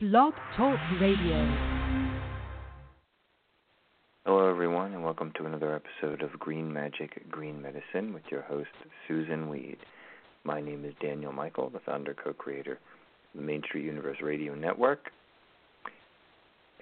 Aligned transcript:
Blog 0.00 0.32
Talk 0.56 0.78
Radio. 1.00 1.44
Hello, 4.24 4.48
everyone, 4.48 4.92
and 4.94 5.02
welcome 5.02 5.32
to 5.36 5.44
another 5.44 5.74
episode 5.74 6.22
of 6.22 6.38
Green 6.38 6.72
Magic, 6.72 7.28
Green 7.28 7.60
Medicine 7.60 8.14
with 8.14 8.22
your 8.30 8.42
host, 8.42 8.68
Susun 9.08 9.48
Weed. 9.48 9.78
My 10.44 10.60
name 10.60 10.84
is 10.84 10.94
Daniel 11.02 11.32
Michael, 11.32 11.68
the 11.68 11.80
founder 11.80 12.14
co 12.14 12.32
creator 12.32 12.74
of 12.74 13.40
the 13.40 13.42
Main 13.42 13.60
Street 13.64 13.86
Universe 13.86 14.18
Radio 14.22 14.54
Network. 14.54 15.10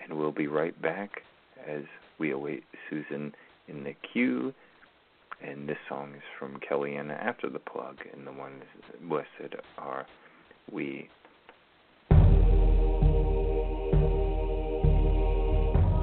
And 0.04 0.18
we'll 0.18 0.30
be 0.30 0.46
right 0.46 0.78
back 0.82 1.22
as 1.66 1.84
we 2.18 2.32
await 2.32 2.64
Susun 2.92 3.32
in 3.66 3.82
the 3.82 3.94
queue. 4.12 4.52
And 5.42 5.66
this 5.66 5.78
song 5.88 6.12
is 6.14 6.22
from 6.38 6.60
Kellyanna 6.60 7.18
after 7.18 7.48
the 7.48 7.60
plug, 7.60 7.96
and 8.12 8.26
the 8.26 8.32
ones 8.32 8.62
listed 9.00 9.58
are 9.78 10.04
We 10.70 11.08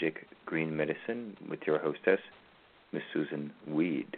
Magic, 0.00 0.26
Green 0.46 0.74
Medicine 0.74 1.36
with 1.50 1.58
your 1.66 1.78
hostess, 1.78 2.20
Miss 2.90 3.02
Susun 3.14 3.50
Weed. 3.68 4.16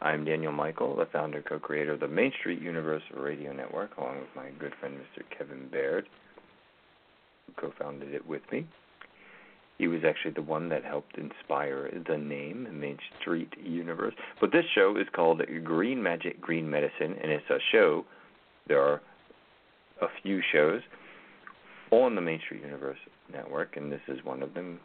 I'm 0.00 0.24
Daniel 0.24 0.50
Michael, 0.50 0.96
the 0.96 1.06
founder 1.06 1.36
and 1.38 1.46
co 1.46 1.60
creator 1.60 1.92
of 1.92 2.00
the 2.00 2.08
Main 2.08 2.32
Street 2.40 2.60
Universe 2.60 3.04
Radio 3.16 3.52
Network, 3.52 3.96
along 3.96 4.18
with 4.18 4.28
my 4.34 4.50
good 4.58 4.72
friend 4.80 4.96
Mr. 4.96 5.22
Kevin 5.36 5.68
Baird, 5.70 6.08
who 7.46 7.52
co 7.60 7.72
founded 7.78 8.12
it 8.12 8.26
with 8.26 8.42
me. 8.50 8.66
He 9.78 9.86
was 9.86 10.00
actually 10.04 10.32
the 10.32 10.42
one 10.42 10.68
that 10.70 10.84
helped 10.84 11.16
inspire 11.16 11.88
the 12.08 12.18
name 12.18 12.66
Main 12.80 12.98
Street 13.20 13.54
Universe. 13.62 14.14
But 14.40 14.50
this 14.50 14.64
show 14.74 14.96
is 14.96 15.06
called 15.14 15.40
Green 15.62 16.02
Magic, 16.02 16.40
Green 16.40 16.68
Medicine, 16.68 17.14
and 17.22 17.30
it's 17.30 17.50
a 17.50 17.58
show. 17.70 18.04
There 18.66 18.82
are 18.82 19.00
a 20.02 20.08
few 20.24 20.40
shows 20.52 20.82
on 21.90 22.14
the 22.14 22.20
Main 22.20 22.40
Street 22.44 22.62
Universe 22.62 22.98
Network, 23.32 23.76
and 23.76 23.90
this 23.90 24.00
is 24.08 24.24
one 24.24 24.42
of 24.42 24.54
them. 24.54 24.80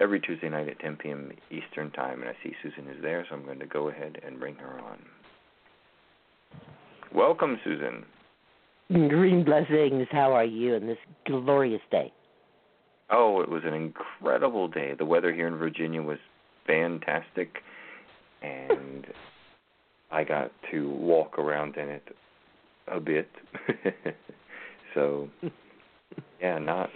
Every 0.00 0.18
Tuesday 0.18 0.48
night 0.48 0.68
at 0.68 0.78
10 0.80 0.96
p.m. 0.96 1.30
Eastern 1.50 1.90
Time, 1.90 2.22
and 2.22 2.30
I 2.30 2.34
see 2.42 2.54
Susun 2.64 2.90
is 2.90 3.02
there, 3.02 3.26
so 3.28 3.36
I'm 3.36 3.44
going 3.44 3.58
to 3.58 3.66
go 3.66 3.88
ahead 3.88 4.18
and 4.26 4.40
bring 4.40 4.54
her 4.54 4.80
on. 4.80 4.98
Welcome, 7.14 7.58
Susun. 7.66 8.04
Green 8.88 9.44
blessings. 9.44 10.08
How 10.10 10.32
are 10.32 10.44
you 10.44 10.76
on 10.76 10.86
this 10.86 10.96
glorious 11.26 11.82
day? 11.90 12.12
Oh, 13.10 13.42
it 13.42 13.48
was 13.50 13.62
an 13.66 13.74
incredible 13.74 14.68
day. 14.68 14.94
The 14.98 15.04
weather 15.04 15.34
here 15.34 15.46
in 15.46 15.56
Virginia 15.56 16.00
was 16.00 16.18
fantastic, 16.66 17.58
and 18.40 19.06
I 20.10 20.24
got 20.24 20.50
to 20.70 20.88
walk 20.88 21.38
around 21.38 21.76
in 21.76 21.88
it 21.88 22.16
a 22.88 23.00
bit. 23.00 23.28
so, 24.94 25.28
yeah, 26.40 26.58
not 26.58 26.90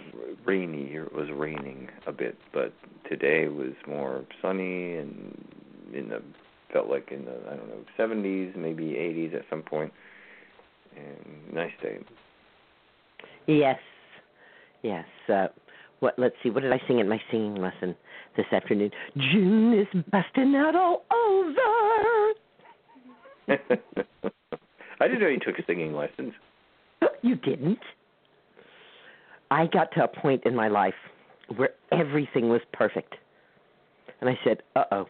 rainy 0.45 0.87
here. 0.87 1.03
It 1.03 1.13
was 1.13 1.29
raining 1.31 1.89
a 2.07 2.11
bit, 2.11 2.37
but 2.53 2.73
today 3.09 3.47
was 3.47 3.73
more 3.87 4.25
sunny 4.41 4.95
and 4.95 5.37
in 5.93 6.09
the 6.09 6.21
felt 6.73 6.89
like 6.89 7.11
in 7.11 7.25
the 7.25 7.37
I 7.49 7.55
don't 7.55 7.69
know 7.69 7.85
70s, 7.97 8.55
maybe 8.55 8.83
80s 8.83 9.35
at 9.35 9.43
some 9.49 9.61
point. 9.61 9.93
And 10.95 11.53
nice 11.53 11.71
day. 11.81 11.99
Yes, 13.47 13.79
yes. 14.81 15.05
Uh, 15.31 15.47
what? 15.99 16.17
Let's 16.17 16.35
see. 16.41 16.49
What 16.49 16.63
did 16.63 16.71
I 16.71 16.81
sing 16.87 16.99
in 16.99 17.07
my 17.07 17.21
singing 17.29 17.55
lesson 17.55 17.95
this 18.37 18.45
afternoon? 18.51 18.91
June 19.17 19.77
is 19.77 19.87
busting 20.11 20.55
out 20.55 20.75
all 20.75 21.05
over. 21.11 22.33
I 24.99 25.07
didn't 25.07 25.21
know 25.21 25.27
you 25.27 25.39
took 25.39 25.55
singing 25.67 25.93
lessons. 25.93 26.33
You 27.21 27.35
didn't. 27.35 27.79
I 29.51 29.67
got 29.67 29.91
to 29.93 30.03
a 30.03 30.07
point 30.07 30.43
in 30.45 30.55
my 30.55 30.67
life 30.67 30.95
where 31.55 31.69
everything 31.91 32.49
was 32.49 32.61
perfect, 32.73 33.15
and 34.21 34.29
I 34.29 34.37
said, 34.43 34.63
"Uh 34.75 34.85
oh." 34.91 35.07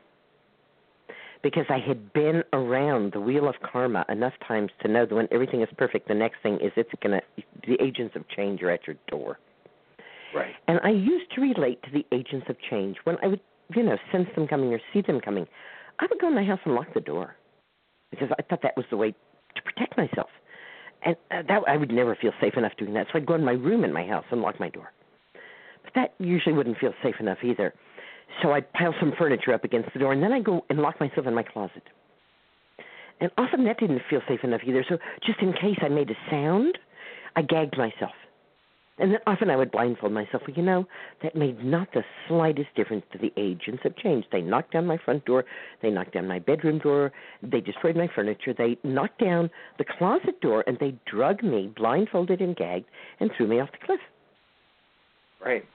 Because 1.41 1.66
I 1.69 1.78
had 1.78 2.12
been 2.13 2.44
around 2.53 3.13
the 3.13 3.22
wheel 3.22 3.47
of 3.47 3.56
karma 3.62 4.03
enough 4.09 4.34
times 4.47 4.72
to 4.81 4.88
know 4.88 5.06
that 5.06 5.13
when 5.13 5.28
everything 5.31 5.62
is 5.62 5.69
perfect, 5.78 6.07
the 6.07 6.16
next 6.16 6.41
thing 6.41 6.56
is 6.56 6.72
it's 6.75 6.90
gonna 7.01 7.22
the 7.68 7.81
agents 7.81 8.16
of 8.16 8.28
change 8.29 8.62
are 8.63 8.72
at 8.72 8.88
your 8.88 8.96
door. 9.07 9.40
Right. 10.34 10.56
And 10.67 10.79
I 10.84 10.90
used 10.90 11.31
to 11.35 11.41
relate 11.41 11.81
to 11.84 11.91
the 11.91 12.06
agents 12.12 12.47
of 12.50 12.57
change 12.69 12.97
when 13.06 13.17
I 13.23 13.28
would, 13.28 13.40
you 13.73 13.84
know, 13.84 13.97
sense 14.12 14.28
them 14.35 14.47
coming 14.47 14.73
or 14.73 14.81
see 14.91 15.02
them 15.02 15.22
coming. 15.22 15.47
I 16.00 16.07
would 16.09 16.19
go 16.19 16.28
in 16.28 16.35
my 16.35 16.44
house 16.44 16.59
and 16.66 16.75
lock 16.75 16.94
the 16.94 17.00
door 17.00 17.35
because 18.12 18.29
I 18.38 18.41
thought 18.41 18.62
that 18.63 18.75
was 18.75 18.85
the 18.90 18.97
way 18.97 19.12
to 19.12 19.62
protect 19.62 19.97
myself. 19.97 20.29
And 21.05 21.16
uh, 21.31 21.43
that 21.47 21.61
I 21.67 21.77
would 21.77 21.91
never 21.91 22.16
feel 22.19 22.31
safe 22.41 22.55
enough 22.57 22.73
doing 22.77 22.93
that. 22.93 23.07
So 23.11 23.19
I'd 23.19 23.25
go 23.25 23.35
in 23.35 23.45
my 23.45 23.53
room 23.53 23.83
in 23.83 23.93
my 23.93 24.05
house 24.05 24.25
and 24.31 24.41
lock 24.41 24.59
my 24.59 24.69
door. 24.69 24.91
But 25.83 25.93
that 25.93 26.13
usually 26.17 26.55
wouldn't 26.55 26.79
feel 26.79 26.93
safe 27.03 27.16
enough 27.19 27.38
either. 27.43 27.73
So 28.41 28.51
I'd 28.51 28.71
pile 28.73 28.93
some 28.99 29.13
furniture 29.17 29.53
up 29.53 29.63
against 29.63 29.93
the 29.93 29.99
door 29.99 30.13
and 30.13 30.21
then 30.21 30.33
I'd 30.33 30.43
go 30.43 30.66
and 30.69 30.79
lock 30.79 30.99
myself 30.99 31.27
in 31.27 31.33
my 31.33 31.43
closet. 31.43 31.83
And 33.21 33.31
often 33.38 33.63
that 33.66 33.79
didn't 33.79 34.01
feel 34.09 34.21
safe 34.27 34.43
enough 34.43 34.61
either. 34.66 34.83
So 34.89 34.97
just 35.25 35.39
in 35.39 35.53
case 35.53 35.77
I 35.81 35.89
made 35.89 36.09
a 36.09 36.16
sound, 36.29 36.77
I 37.35 37.43
gagged 37.43 37.77
myself. 37.77 38.11
And 38.97 39.12
then 39.12 39.20
often 39.28 39.50
I 39.50 39.58
would 39.58 39.72
blindfold 39.72 40.14
myself. 40.14 40.44
Well, 40.47 40.56
you 40.56 40.64
know, 40.64 40.86
that 41.22 41.36
made 41.36 41.64
not 41.64 41.90
the 41.94 42.03
slightest 42.28 42.70
difference 42.76 43.03
to 43.12 43.18
the 43.18 43.34
agents 43.36 43.84
of 43.84 43.97
change. 43.97 44.24
They 44.32 44.42
knocked 44.42 44.72
down 44.72 44.86
my 44.86 44.97
front 45.03 45.26
door. 45.26 45.44
They 45.82 45.90
knocked 45.90 46.14
down 46.14 46.28
my 46.28 46.40
bedroom 46.40 46.80
door. 46.80 47.12
They 47.44 47.59
destroyed 47.59 47.97
my 47.97 48.09
furniture. 48.16 48.53
They 48.58 48.78
knocked 48.84 49.20
down 49.20 49.50
the 49.78 49.86
closet 49.97 50.40
door, 50.40 50.64
and 50.66 50.78
they 50.80 50.96
drug 51.06 51.44
me, 51.44 51.74
blindfolded 51.76 52.40
and 52.40 52.56
gagged, 52.56 52.86
and 53.20 53.30
threw 53.36 53.47
me 53.47 53.59
off 53.59 53.72
the 53.72 53.86
cliff. 53.86 54.00
Right. 55.44 55.66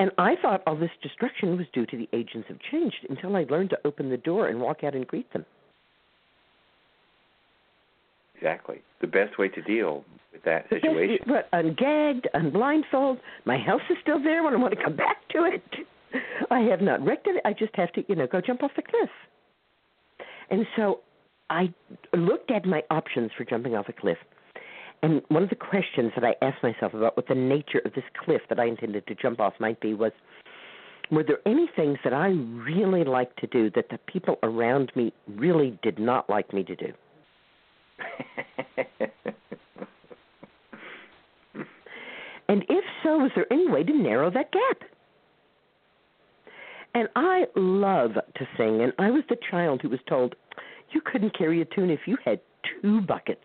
And 0.00 0.10
I 0.16 0.34
thought 0.40 0.62
all 0.66 0.76
this 0.76 0.90
destruction 1.02 1.56
was 1.58 1.66
due 1.74 1.84
to 1.84 1.96
the 1.96 2.08
agents 2.12 2.48
of 2.50 2.56
change 2.70 2.94
until 3.10 3.36
I 3.36 3.44
learned 3.50 3.70
to 3.70 3.78
open 3.84 4.08
the 4.08 4.16
door 4.16 4.48
and 4.48 4.60
walk 4.60 4.84
out 4.84 4.94
and 4.94 5.06
greet 5.06 5.30
them. 5.32 5.44
Exactly. 8.38 8.80
The 9.00 9.06
best 9.06 9.38
way 9.38 9.48
to 9.48 9.62
deal 9.62 10.04
with 10.32 10.42
that 10.44 10.68
situation. 10.68 11.18
But 11.26 11.48
I'm 11.52 11.74
gagged, 11.74 12.28
I'm 12.34 12.50
blindfolded. 12.50 13.22
My 13.44 13.58
house 13.58 13.82
is 13.90 13.96
still 14.00 14.22
there 14.22 14.44
when 14.44 14.54
I 14.54 14.56
want 14.56 14.74
to 14.76 14.82
come 14.82 14.96
back 14.96 15.28
to 15.30 15.44
it. 15.44 15.62
I 16.50 16.60
have 16.60 16.80
not 16.80 17.04
wrecked 17.04 17.26
it. 17.26 17.42
I 17.44 17.52
just 17.52 17.74
have 17.74 17.92
to, 17.92 18.04
you 18.08 18.14
know, 18.14 18.26
go 18.26 18.40
jump 18.40 18.62
off 18.62 18.70
the 18.76 18.82
cliff. 18.82 19.10
And 20.50 20.66
so 20.76 21.00
I 21.50 21.72
looked 22.14 22.50
at 22.50 22.64
my 22.64 22.82
options 22.90 23.30
for 23.36 23.44
jumping 23.44 23.74
off 23.74 23.88
a 23.88 23.92
cliff, 23.92 24.18
And 25.02 25.22
one 25.28 25.42
of 25.42 25.50
the 25.50 25.56
questions 25.56 26.12
that 26.16 26.24
I 26.24 26.34
asked 26.44 26.62
myself 26.62 26.94
about 26.94 27.16
what 27.16 27.28
the 27.28 27.34
nature 27.34 27.80
of 27.84 27.92
this 27.94 28.04
cliff 28.24 28.42
that 28.48 28.58
I 28.58 28.66
intended 28.66 29.06
to 29.06 29.14
jump 29.14 29.40
off 29.40 29.54
might 29.60 29.80
be 29.80 29.94
was 29.94 30.12
were 31.10 31.22
there 31.22 31.38
any 31.46 31.68
things 31.74 31.98
that 32.04 32.12
I 32.12 32.28
really 32.28 33.04
liked 33.04 33.38
to 33.40 33.46
do 33.46 33.70
that 33.70 33.88
the 33.90 33.98
people 34.06 34.38
around 34.42 34.92
me 34.94 35.12
really 35.26 35.78
did 35.82 35.98
not 35.98 36.28
like 36.28 36.52
me 36.52 36.64
to 36.64 36.76
do? 36.76 36.92
and 42.48 42.64
if 42.68 42.84
so, 43.02 43.24
is 43.24 43.32
there 43.34 43.52
any 43.52 43.68
way 43.68 43.82
to 43.82 43.92
narrow 43.92 44.30
that 44.30 44.52
gap? 44.52 44.88
And 46.94 47.08
I 47.14 47.44
love 47.54 48.14
to 48.14 48.48
sing, 48.56 48.80
and 48.82 48.92
I 48.98 49.10
was 49.10 49.22
the 49.28 49.36
child 49.50 49.80
who 49.82 49.88
was 49.88 50.00
told 50.08 50.34
you 50.90 51.00
couldn't 51.00 51.36
carry 51.36 51.60
a 51.60 51.64
tune 51.64 51.90
if 51.90 52.00
you 52.06 52.16
had 52.24 52.40
two 52.82 53.00
buckets. 53.02 53.44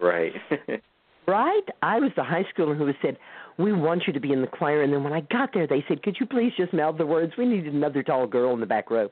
Right. 0.00 0.32
right? 1.26 1.62
I 1.82 1.98
was 2.00 2.10
the 2.16 2.24
high 2.24 2.44
schooler 2.54 2.76
who 2.76 2.84
was 2.84 2.94
said, 3.00 3.16
"We 3.58 3.72
want 3.72 4.02
you 4.06 4.12
to 4.12 4.20
be 4.20 4.32
in 4.32 4.40
the 4.40 4.46
choir," 4.46 4.82
and 4.82 4.92
then 4.92 5.02
when 5.04 5.12
I 5.12 5.20
got 5.22 5.52
there, 5.54 5.66
they 5.66 5.84
said, 5.88 6.02
"Could 6.02 6.16
you 6.20 6.26
please 6.26 6.52
just 6.56 6.72
mouth 6.72 6.98
the 6.98 7.06
words? 7.06 7.32
We 7.38 7.46
need 7.46 7.66
another 7.66 8.02
tall 8.02 8.26
girl 8.26 8.52
in 8.52 8.60
the 8.60 8.66
back 8.66 8.90
row." 8.90 9.10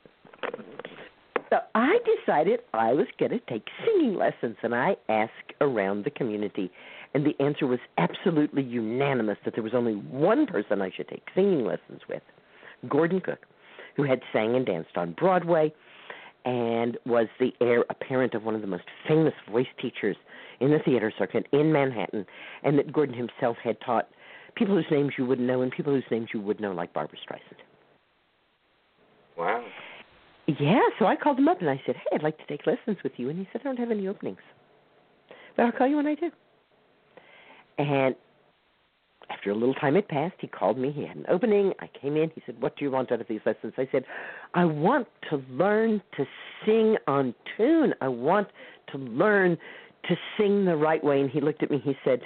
so 1.49 1.57
I 1.75 1.97
decided 2.17 2.61
I 2.73 2.93
was 2.93 3.07
going 3.17 3.31
to 3.31 3.39
take 3.49 3.67
singing 3.85 4.15
lessons, 4.15 4.57
and 4.61 4.75
I 4.75 4.95
asked 5.07 5.53
around 5.61 6.05
the 6.05 6.11
community, 6.11 6.71
and 7.13 7.25
the 7.25 7.35
answer 7.43 7.65
was 7.65 7.79
absolutely 7.97 8.63
unanimous 8.63 9.37
that 9.45 9.55
there 9.55 9.63
was 9.63 9.73
only 9.73 9.95
one 9.95 10.45
person 10.45 10.81
I 10.81 10.91
should 10.95 11.07
take 11.07 11.23
singing 11.33 11.65
lessons 11.65 12.01
with, 12.07 12.21
Gordon 12.87 13.19
Cook, 13.19 13.45
who 13.95 14.03
had 14.03 14.21
sang 14.31 14.55
and 14.55 14.65
danced 14.65 14.95
on 14.95 15.13
Broadway 15.13 15.73
and 16.45 16.97
was 17.05 17.27
the 17.39 17.51
heir 17.61 17.83
apparent 17.89 18.33
of 18.33 18.43
one 18.43 18.55
of 18.55 18.61
the 18.61 18.67
most 18.67 18.85
famous 19.07 19.33
voice 19.51 19.67
teachers 19.81 20.15
in 20.59 20.71
the 20.71 20.79
theater 20.79 21.11
circuit 21.17 21.47
in 21.51 21.71
Manhattan, 21.71 22.25
and 22.63 22.77
that 22.77 22.93
Gordon 22.93 23.15
himself 23.15 23.57
had 23.63 23.79
taught 23.81 24.09
people 24.55 24.75
whose 24.75 24.85
names 24.91 25.13
you 25.17 25.25
wouldn't 25.25 25.47
know 25.47 25.61
and 25.61 25.71
people 25.71 25.93
whose 25.93 26.03
names 26.11 26.29
you 26.33 26.39
would 26.41 26.59
know, 26.59 26.71
like 26.71 26.93
Barbra 26.93 27.17
Streisand. 27.17 27.59
Yeah, 30.59 30.81
so 30.99 31.05
I 31.05 31.15
called 31.15 31.39
him 31.39 31.47
up 31.47 31.61
and 31.61 31.69
I 31.69 31.81
said, 31.85 31.95
"Hey, 31.95 32.15
I'd 32.15 32.23
like 32.23 32.37
to 32.37 32.45
take 32.47 32.67
lessons 32.67 32.97
with 33.03 33.13
you." 33.17 33.29
And 33.29 33.39
he 33.39 33.47
said, 33.51 33.61
"I 33.61 33.63
don't 33.63 33.79
have 33.79 33.91
any 33.91 34.07
openings, 34.07 34.41
but 35.55 35.65
I'll 35.65 35.71
call 35.71 35.87
you 35.87 35.95
when 35.95 36.07
I 36.07 36.15
do." 36.15 36.31
And 37.77 38.15
after 39.29 39.51
a 39.51 39.55
little 39.55 39.75
time 39.75 39.95
had 39.95 40.07
passed, 40.07 40.35
he 40.39 40.47
called 40.47 40.77
me. 40.77 40.91
He 40.91 41.05
had 41.05 41.15
an 41.15 41.25
opening. 41.29 41.73
I 41.79 41.89
came 42.01 42.17
in. 42.17 42.31
He 42.33 42.41
said, 42.45 42.61
What 42.61 42.75
do 42.75 42.83
you 42.83 42.91
want 42.91 43.11
out 43.11 43.21
of 43.21 43.27
these 43.27 43.41
lessons? 43.45 43.73
I 43.77 43.87
said, 43.91 44.03
I 44.53 44.65
want 44.65 45.07
to 45.29 45.43
learn 45.51 46.01
to 46.17 46.25
sing 46.65 46.97
on 47.07 47.33
tune. 47.55 47.93
I 48.01 48.07
want 48.07 48.47
to 48.91 48.97
learn 48.97 49.57
to 50.07 50.15
sing 50.37 50.65
the 50.65 50.75
right 50.75 51.03
way. 51.03 51.21
And 51.21 51.29
he 51.29 51.41
looked 51.41 51.63
at 51.63 51.69
me. 51.69 51.79
He 51.83 51.95
said, 52.03 52.21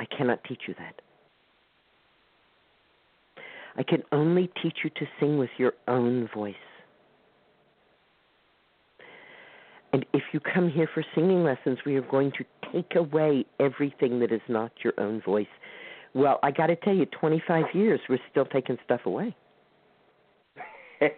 I 0.00 0.06
cannot 0.06 0.42
teach 0.44 0.62
you 0.66 0.74
that. 0.78 1.00
I 3.76 3.82
can 3.82 4.02
only 4.10 4.50
teach 4.62 4.78
you 4.82 4.90
to 4.90 5.06
sing 5.20 5.38
with 5.38 5.50
your 5.58 5.74
own 5.86 6.28
voice. 6.34 6.54
And 9.92 10.04
if 10.12 10.22
you 10.32 10.40
come 10.40 10.70
here 10.70 10.88
for 10.92 11.04
singing 11.14 11.44
lessons, 11.44 11.78
we 11.86 11.96
are 11.96 12.02
going 12.02 12.32
to 12.32 12.44
take 12.72 12.94
away 12.94 13.46
everything 13.58 14.20
that 14.20 14.32
is 14.32 14.42
not 14.48 14.70
your 14.84 14.92
own 14.98 15.22
voice. 15.22 15.46
Well, 16.14 16.38
I 16.42 16.50
got 16.50 16.66
to 16.66 16.76
tell 16.76 16.94
you, 16.94 17.06
25 17.06 17.64
years, 17.74 18.00
we're 18.08 18.18
still 18.30 18.44
taking 18.44 18.76
stuff 18.84 19.00
away. 19.04 19.34
oh, 21.02 21.08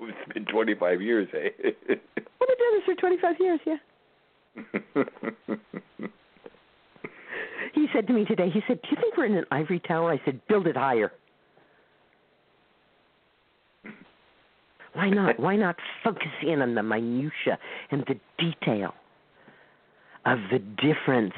it's 0.00 0.32
been 0.34 0.44
25 0.44 1.00
years, 1.00 1.28
eh? 1.34 1.48
I've 1.64 1.76
been 1.88 2.56
doing 2.58 2.74
this 2.74 2.84
for 2.84 2.94
25 2.94 3.36
years, 3.40 3.60
yeah. 3.66 3.76
he 7.74 7.86
said 7.94 8.06
to 8.06 8.12
me 8.12 8.24
today, 8.24 8.50
he 8.52 8.60
said, 8.66 8.80
Do 8.82 8.88
you 8.90 8.96
think 9.00 9.16
we're 9.16 9.26
in 9.26 9.36
an 9.36 9.46
ivory 9.50 9.80
tower? 9.80 10.12
I 10.12 10.20
said, 10.24 10.40
Build 10.48 10.66
it 10.66 10.76
higher. 10.76 11.12
Why 14.94 15.08
not? 15.08 15.40
Why 15.40 15.56
not 15.56 15.76
focus 16.04 16.28
in 16.42 16.60
on 16.60 16.74
the 16.74 16.82
minutia 16.82 17.58
and 17.90 18.04
the 18.06 18.18
detail 18.38 18.94
of 20.26 20.38
the 20.50 20.58
difference 20.58 21.34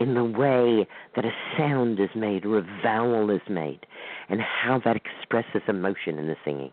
in 0.00 0.14
the 0.14 0.24
way 0.24 0.86
that 1.14 1.24
a 1.24 1.30
sound 1.56 2.00
is 2.00 2.08
made 2.14 2.44
or 2.44 2.58
a 2.58 2.80
vowel 2.82 3.30
is 3.30 3.42
made 3.48 3.80
and 4.28 4.40
how 4.40 4.80
that 4.84 4.96
expresses 4.96 5.62
emotion 5.68 6.18
in 6.18 6.26
the 6.26 6.36
singing? 6.44 6.72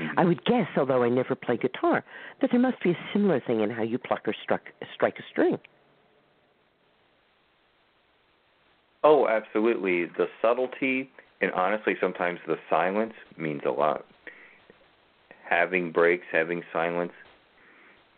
Mm-hmm. 0.00 0.18
I 0.18 0.24
would 0.24 0.44
guess, 0.46 0.68
although 0.76 1.02
I 1.02 1.10
never 1.10 1.34
play 1.34 1.58
guitar, 1.58 2.04
that 2.40 2.50
there 2.50 2.60
must 2.60 2.82
be 2.82 2.90
a 2.90 2.98
similar 3.12 3.40
thing 3.40 3.60
in 3.60 3.70
how 3.70 3.82
you 3.82 3.98
pluck 3.98 4.26
or 4.26 4.34
struck, 4.42 4.62
strike 4.94 5.18
a 5.18 5.22
string. 5.30 5.58
Oh, 9.04 9.26
absolutely. 9.28 10.06
The 10.06 10.28
subtlety 10.40 11.10
and 11.42 11.50
honestly, 11.52 11.94
sometimes 12.00 12.38
the 12.46 12.56
silence 12.70 13.14
means 13.36 13.62
a 13.66 13.70
lot. 13.70 14.06
Having 15.50 15.90
breaks, 15.90 16.24
having 16.30 16.62
silence, 16.72 17.12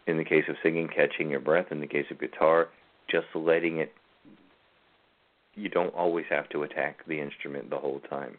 in 0.07 0.19
the 0.19 0.25
case 0.25 0.45
of 0.49 0.57
singing, 0.63 0.89
catching 0.95 1.31
your 1.31 1.41
breath, 1.41 1.67
in 1.71 1.81
the 1.81 1.87
case 1.87 2.05
of 2.11 2.21
guitar, 2.21 2.69
just 3.11 3.27
letting 3.35 3.79
it. 3.79 3.93
You 5.55 5.71
don't 5.71 5.95
always 5.95 6.27
have 6.29 6.49
to 6.51 6.65
attack 6.65 6.99
the 7.09 7.21
instrument 7.21 7.71
the 7.71 7.79
whole 7.79 8.01
time. 8.11 8.37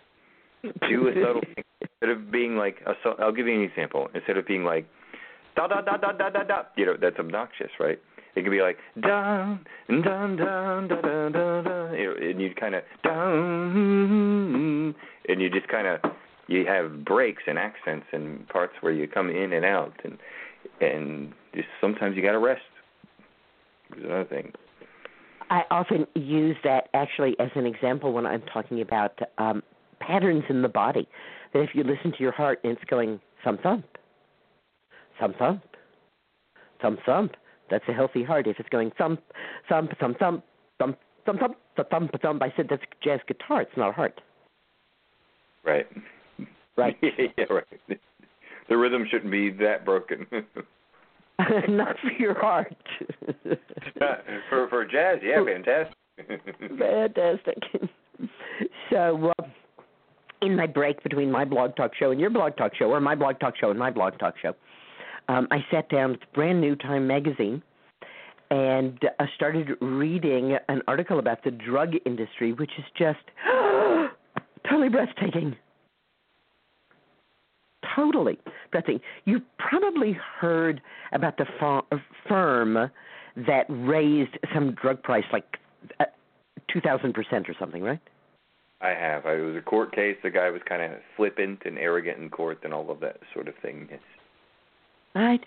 Do 0.62 1.08
a 1.08 1.14
subtle 1.14 1.42
thing 1.56 1.64
instead 1.82 2.10
of 2.10 2.32
being 2.32 2.56
like. 2.56 2.78
A, 2.86 2.94
I'll 3.20 3.32
give 3.32 3.48
you 3.48 3.56
an 3.56 3.64
example. 3.64 4.10
Instead 4.14 4.38
of 4.38 4.46
being 4.46 4.64
like, 4.64 4.86
da 5.56 5.68
da 5.68 5.82
da 5.82 5.98
da 5.98 6.12
da 6.12 6.30
da 6.30 6.44
da. 6.44 6.64
You 6.78 6.86
know 6.86 6.96
that's 7.00 7.18
obnoxious, 7.18 7.72
right? 7.80 8.00
It 8.36 8.44
could 8.44 8.52
be 8.52 8.62
like 8.62 8.78
dun 9.00 9.66
dun 9.88 10.36
dun 10.36 10.88
dun 10.88 11.02
dun 11.02 11.32
dun, 11.32 11.64
dun 11.64 11.96
and 11.96 12.42
you 12.42 12.54
kind 12.54 12.76
of 12.76 12.84
dun, 13.04 14.96
and 15.30 15.42
you 15.42 15.50
just 15.50 15.68
kind 15.70 15.88
of 15.88 16.12
you 16.48 16.66
have 16.66 17.06
breaks 17.06 17.44
and 17.48 17.58
accents 17.58 18.08
and 18.12 18.48
parts 18.50 18.74
where 18.82 18.92
you 18.92 19.08
come 19.08 19.30
in 19.30 19.54
and 19.54 19.66
out, 19.66 19.94
and 20.04 20.18
and 20.82 21.34
just 21.54 21.68
sometimes 21.80 22.16
you 22.16 22.22
got 22.22 22.34
to 22.34 22.40
rest. 22.40 22.62
Is 23.98 24.04
another 24.04 24.26
thing. 24.26 24.52
I 25.50 25.62
often 25.72 26.08
use 26.16 26.58
that 26.64 26.90
actually 26.94 27.40
as 27.40 27.50
an 27.56 27.66
example 27.66 28.12
when 28.14 28.26
I'm 28.26 28.42
talking 28.42 28.82
about 28.82 29.20
um, 29.38 29.64
patterns 30.00 30.44
in 30.50 30.62
the 30.62 30.70
body. 30.70 31.08
That 31.54 31.62
if 31.62 31.70
you 31.74 31.84
listen 31.84 32.12
to 32.12 32.20
your 32.20 32.32
heart 32.32 32.60
and 32.64 32.74
it's 32.74 32.84
going 32.90 33.20
thump 33.44 33.62
thump, 33.62 33.86
thump 35.20 35.38
thump, 35.38 35.64
thump 36.82 37.00
thump, 37.06 37.36
that's 37.70 37.84
a 37.88 37.94
healthy 37.94 38.24
heart. 38.24 38.48
If 38.48 38.60
it's 38.60 38.70
going 38.70 38.92
thump, 38.98 39.22
thump, 39.70 39.92
thump, 40.00 40.20
thump, 40.20 40.44
thump, 40.80 40.98
thump, 41.26 41.40
thump, 41.40 41.58
thump, 41.76 41.90
thump, 41.90 42.22
thump, 42.22 42.42
I 42.42 42.54
said 42.56 42.68
that's 42.70 42.84
jazz 43.04 43.20
guitar. 43.28 43.62
It's 43.62 43.78
not 43.78 43.90
a 43.90 43.94
heart. 43.94 44.22
Right. 45.64 45.88
Right. 46.78 46.98
yeah, 47.02 47.46
right. 47.50 48.00
The 48.68 48.78
rhythm 48.78 49.06
shouldn't 49.10 49.32
be 49.32 49.52
that 49.52 49.86
broken. 49.86 50.26
not 51.68 51.96
for 52.02 52.12
your 52.18 52.40
heart. 52.40 52.76
for 54.50 54.68
for 54.70 54.86
jazz, 54.86 55.20
yeah, 55.24 55.44
fantastic. 55.44 55.98
fantastic. 56.78 57.58
So, 58.90 59.34
uh, 59.38 59.44
in 60.42 60.56
my 60.56 60.68
break 60.68 61.04
between 61.04 61.32
my 61.32 61.44
blog 61.46 61.76
talk 61.76 61.92
show 61.96 62.12
and 62.12 62.20
your 62.20 62.30
blog 62.30 62.56
talk 62.56 62.74
show, 62.76 62.86
or 62.86 63.02
my 63.02 63.16
blog 63.16 63.40
talk 63.40 63.56
show 63.58 63.70
and 63.70 63.80
my 63.80 63.92
blog 63.92 64.18
talk 64.20 64.36
show, 64.42 64.54
um, 65.28 65.48
I 65.52 65.66
sat 65.72 65.90
down 65.90 66.12
with 66.12 66.22
brand 66.34 66.62
new 66.62 66.76
Time 66.76 67.08
magazine 67.08 67.62
and 68.52 69.00
uh, 69.20 69.26
started 69.36 69.70
reading 69.82 70.58
an 70.70 70.82
article 70.88 71.20
about 71.20 71.44
the 71.44 71.52
drug 71.52 71.94
industry, 72.06 72.54
which 72.54 72.72
is 72.78 72.86
just 72.98 73.20
totally 74.70 74.90
breathtaking. 74.90 75.56
Totally 77.96 78.38
breathtaking. 78.72 79.02
You've 79.26 79.44
probably 79.58 80.18
heard 80.40 80.82
about 81.12 81.38
the 81.38 81.46
firm 82.28 82.92
that 83.36 83.66
raised 83.70 84.38
some 84.54 84.74
drug 84.74 85.02
price 85.02 85.26
like 85.34 85.58
uh, 86.00 86.06
2,000% 86.74 87.50
or 87.50 87.56
something, 87.60 87.82
right? 87.82 88.00
I 88.82 88.90
have. 88.90 89.26
It 89.26 89.42
was 89.42 89.56
a 89.56 89.62
court 89.62 89.96
case. 89.96 90.18
The 90.22 90.30
guy 90.30 90.50
was 90.50 90.62
kind 90.68 90.82
of 90.82 91.00
flippant 91.16 91.64
and 91.66 91.78
arrogant 91.78 92.20
in 92.20 92.30
court 92.30 92.60
and 92.64 92.74
all 92.74 92.92
of 92.92 93.00
that 93.00 93.18
sort 93.34 93.48
of 93.48 93.56
thing. 93.62 93.90
Right? 95.16 95.44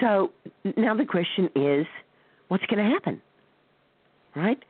So 0.00 0.32
now 0.76 0.94
the 0.94 1.04
question 1.04 1.50
is 1.54 1.86
what's 2.48 2.64
going 2.66 2.84
to 2.84 2.90
happen? 2.90 3.20
Right? 4.34 4.62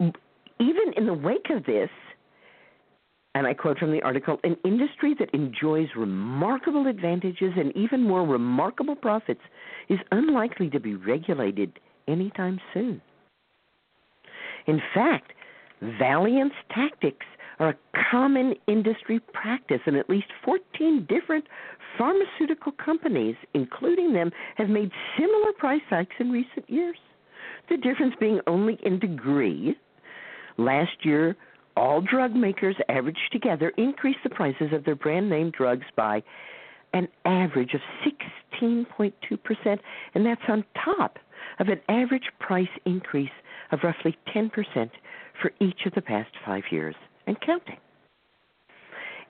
Even 0.00 0.92
in 0.96 1.06
the 1.06 1.14
wake 1.14 1.50
of 1.50 1.64
this, 1.64 1.90
and 3.34 3.46
I 3.46 3.54
quote 3.54 3.78
from 3.78 3.92
the 3.92 4.02
article 4.02 4.40
an 4.42 4.56
industry 4.64 5.14
that 5.18 5.30
enjoys 5.32 5.88
remarkable 5.96 6.86
advantages 6.86 7.52
and 7.56 7.76
even 7.76 8.02
more 8.02 8.26
remarkable 8.26 8.96
profits 8.96 9.42
is 9.88 9.98
unlikely 10.10 10.70
to 10.70 10.80
be 10.80 10.96
regulated 10.96 11.78
anytime 12.08 12.58
soon. 12.74 13.00
In 14.66 14.80
fact, 14.94 15.32
Valeant's 15.80 16.56
tactics 16.74 17.26
are 17.58 17.70
a 17.70 18.02
common 18.10 18.54
industry 18.66 19.20
practice, 19.32 19.80
and 19.86 19.96
at 19.96 20.08
least 20.08 20.26
14 20.44 21.06
different 21.08 21.46
pharmaceutical 21.96 22.72
companies, 22.72 23.36
including 23.54 24.12
them, 24.12 24.30
have 24.56 24.68
made 24.68 24.90
similar 25.18 25.52
price 25.58 25.82
hikes 25.90 26.14
in 26.20 26.30
recent 26.30 26.68
years. 26.68 26.96
The 27.68 27.76
difference 27.76 28.14
being 28.18 28.40
only 28.46 28.78
in 28.82 28.98
degree. 28.98 29.76
Last 30.56 31.04
year, 31.04 31.36
all 31.76 32.00
drug 32.00 32.34
makers 32.34 32.76
averaged 32.88 33.30
together 33.32 33.72
increased 33.76 34.20
the 34.22 34.30
prices 34.30 34.72
of 34.72 34.84
their 34.84 34.96
brand 34.96 35.28
name 35.28 35.50
drugs 35.50 35.86
by 35.96 36.22
an 36.92 37.08
average 37.24 37.74
of 37.74 37.80
16.2%, 38.60 39.78
and 40.14 40.26
that's 40.26 40.40
on 40.48 40.64
top 40.84 41.18
of 41.60 41.68
an 41.68 41.80
average 41.88 42.30
price 42.40 42.68
increase 42.86 43.30
of 43.70 43.80
roughly 43.84 44.16
10% 44.34 44.50
for 45.40 45.52
each 45.60 45.80
of 45.86 45.94
the 45.94 46.00
past 46.00 46.30
five 46.44 46.62
years 46.70 46.94
and 47.28 47.40
counting. 47.40 47.76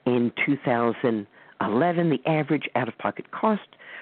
In 0.05 0.31
2011, 0.45 2.09
the 2.09 2.19
average 2.25 2.67
out 2.75 2.87
of 2.87 2.97
pocket 2.97 3.29
cost 3.31 3.61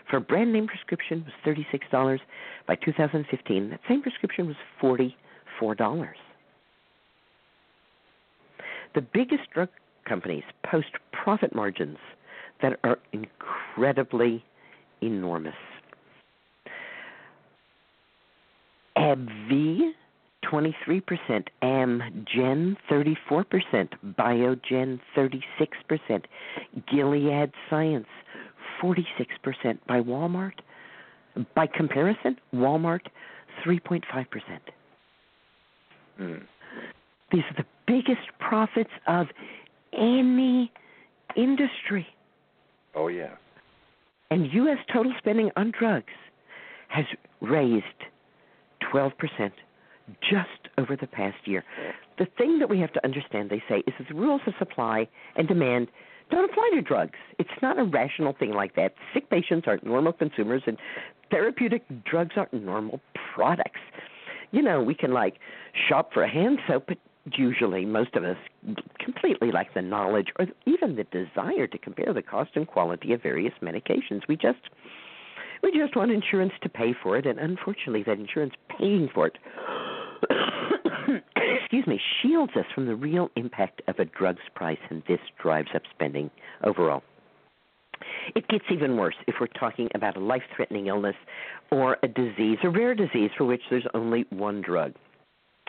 for 0.10 0.18
a 0.18 0.22
brand 0.22 0.54
name 0.54 0.68
prescription 0.68 1.25
was 1.25 1.56
$36. 1.92 2.20
By 2.68 2.75
2015, 2.75 3.70
that 3.72 3.80
same 3.89 4.01
prescription 4.01 4.48
was 4.48 4.56
$44. 4.82 6.13
The 8.96 9.01
biggest 9.01 9.50
drug 9.54 9.70
companies 10.08 10.44
post 10.63 10.88
profit 11.12 11.54
margins 11.54 11.98
that 12.62 12.80
are 12.84 13.00
incredibly 13.12 14.44
enormous. 15.01 15.54
AbbVie, 18.98 19.92
23%, 20.51 21.48
Amgen, 21.62 22.77
34%, 22.89 23.89
Biogen, 24.18 25.00
36%, 25.16 26.24
Gilead 26.92 27.51
Science, 27.70 28.08
46% 28.82 29.77
by 29.88 30.00
Walmart. 30.01 30.54
By 31.56 31.68
comparison, 31.68 32.38
Walmart, 32.54 33.01
3.5%. 33.66 34.01
Mm. 36.20 36.42
These 37.32 37.44
are 37.44 37.56
the 37.58 37.66
biggest 37.86 38.27
profits 38.39 38.89
of 39.08 39.27
any 39.94 40.72
industry. 41.36 42.08
Oh 42.96 43.08
yeah. 43.08 43.36
And 44.32 44.51
U.S. 44.54 44.80
total 44.92 45.13
spending 45.18 45.51
on 45.56 45.72
drugs 45.77 46.13
has 46.89 47.06
raised 47.42 47.86
12% 48.94 49.12
just 50.21 50.73
over 50.77 50.95
the 50.95 51.07
past 51.07 51.37
year. 51.45 51.63
The 52.17 52.27
thing 52.37 52.59
that 52.59 52.69
we 52.69 52.79
have 52.79 52.93
to 52.93 53.03
understand, 53.03 53.49
they 53.49 53.63
say, 53.69 53.83
is 53.87 53.93
that 53.99 54.07
the 54.09 54.15
rules 54.15 54.41
of 54.47 54.53
supply 54.57 55.07
and 55.35 55.47
demand 55.47 55.87
don't 56.29 56.49
apply 56.49 56.69
to 56.73 56.81
drugs. 56.81 57.17
It's 57.39 57.49
not 57.61 57.79
a 57.79 57.83
rational 57.83 58.33
thing 58.37 58.51
like 58.53 58.75
that. 58.75 58.93
Sick 59.13 59.29
patients 59.29 59.65
aren't 59.67 59.85
normal 59.85 60.13
consumers, 60.13 60.61
and 60.67 60.77
therapeutic 61.31 61.83
drugs 62.03 62.33
aren't 62.35 62.53
normal 62.53 62.99
products. 63.33 63.79
You 64.51 64.61
know, 64.61 64.81
we 64.81 64.95
can 64.95 65.13
like 65.13 65.35
shop 65.87 66.13
for 66.13 66.23
a 66.23 66.29
hand 66.29 66.59
soap, 66.67 66.85
but 66.87 66.97
usually 67.33 67.85
most 67.85 68.15
of 68.15 68.23
us 68.23 68.37
completely 68.99 69.51
lack 69.51 69.73
the 69.73 69.81
knowledge 69.81 70.27
or 70.39 70.47
even 70.65 70.95
the 70.95 71.03
desire 71.05 71.67
to 71.67 71.77
compare 71.77 72.13
the 72.13 72.21
cost 72.21 72.51
and 72.55 72.67
quality 72.67 73.13
of 73.13 73.21
various 73.21 73.53
medications. 73.61 74.21
We 74.27 74.35
just 74.35 74.59
we 75.63 75.71
just 75.71 75.95
want 75.95 76.11
insurance 76.11 76.53
to 76.61 76.69
pay 76.69 76.93
for 77.01 77.17
it, 77.17 77.25
and 77.25 77.39
unfortunately, 77.39 78.03
that 78.03 78.19
insurance 78.19 78.53
paying 78.77 79.09
for 79.13 79.27
it, 79.27 79.37
excuse 81.36 81.88
me, 81.88 82.00
shields 82.22 82.53
us 82.55 82.65
from 82.74 82.86
the 82.86 82.96
real 82.96 83.29
impact 83.36 83.81
of 83.88 84.00
a 84.00 84.05
drug's 84.05 84.41
price, 84.55 84.79
and 84.89 85.03
this 85.07 85.19
drives 85.41 85.69
up 85.75 85.84
spending 85.93 86.29
overall. 86.63 87.03
It 88.36 88.48
gets 88.48 88.65
even 88.72 88.98
worse 88.98 89.15
if 89.27 89.36
we're 89.39 89.48
talking 89.48 89.89
about 89.96 90.17
a 90.17 90.19
life 90.19 90.43
threatening 90.55 90.88
illness 90.88 91.15
or 91.72 91.98
a 92.03 92.07
disease, 92.07 92.60
a 92.63 92.69
rare 92.69 92.93
disease 92.93 93.31
for 93.38 93.46
which 93.46 93.62
there's 93.69 93.88
only 93.93 94.25
one 94.29 94.62
drug 94.62 94.93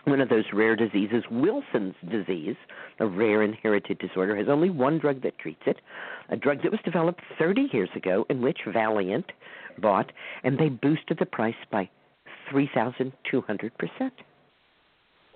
one 0.05 0.21
of 0.21 0.29
those 0.29 0.45
rare 0.53 0.75
diseases, 0.75 1.23
Wilson's 1.29 1.95
disease, 2.09 2.55
a 2.99 3.07
rare 3.07 3.43
inherited 3.43 3.99
disorder, 3.99 4.35
has 4.35 4.47
only 4.49 4.69
one 4.69 4.97
drug 4.97 5.21
that 5.21 5.37
treats 5.37 5.61
it, 5.65 5.77
a 6.29 6.35
drug 6.35 6.61
that 6.63 6.71
was 6.71 6.79
developed 6.83 7.21
30 7.37 7.69
years 7.73 7.89
ago, 7.95 8.25
in 8.29 8.41
which 8.41 8.59
Valeant 8.67 9.31
bought, 9.79 10.11
and 10.43 10.57
they 10.57 10.69
boosted 10.69 11.17
the 11.19 11.25
price 11.25 11.55
by 11.71 11.89
3,200%. 12.51 13.11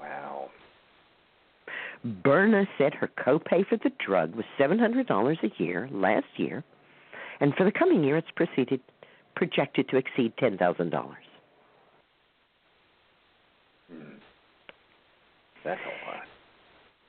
Wow. 0.04 0.50
Berna 2.04 2.66
said 2.78 2.94
her 2.94 3.10
copay 3.18 3.66
for 3.68 3.78
the 3.78 3.92
drug 4.06 4.36
was 4.36 4.46
$700 4.60 5.38
a 5.44 5.64
year 5.64 5.88
last 5.92 6.26
year, 6.36 6.64
and 7.40 7.54
for 7.56 7.64
the 7.64 7.72
coming 7.72 8.04
year, 8.04 8.18
it's 8.18 8.28
proceeded, 8.36 8.82
projected 9.36 9.88
to 9.90 9.98
exceed 9.98 10.34
$10,000. 10.38 10.92
Hmm. 13.90 13.96
That's 15.64 15.80
a 15.82 16.10
lot. 16.10 16.24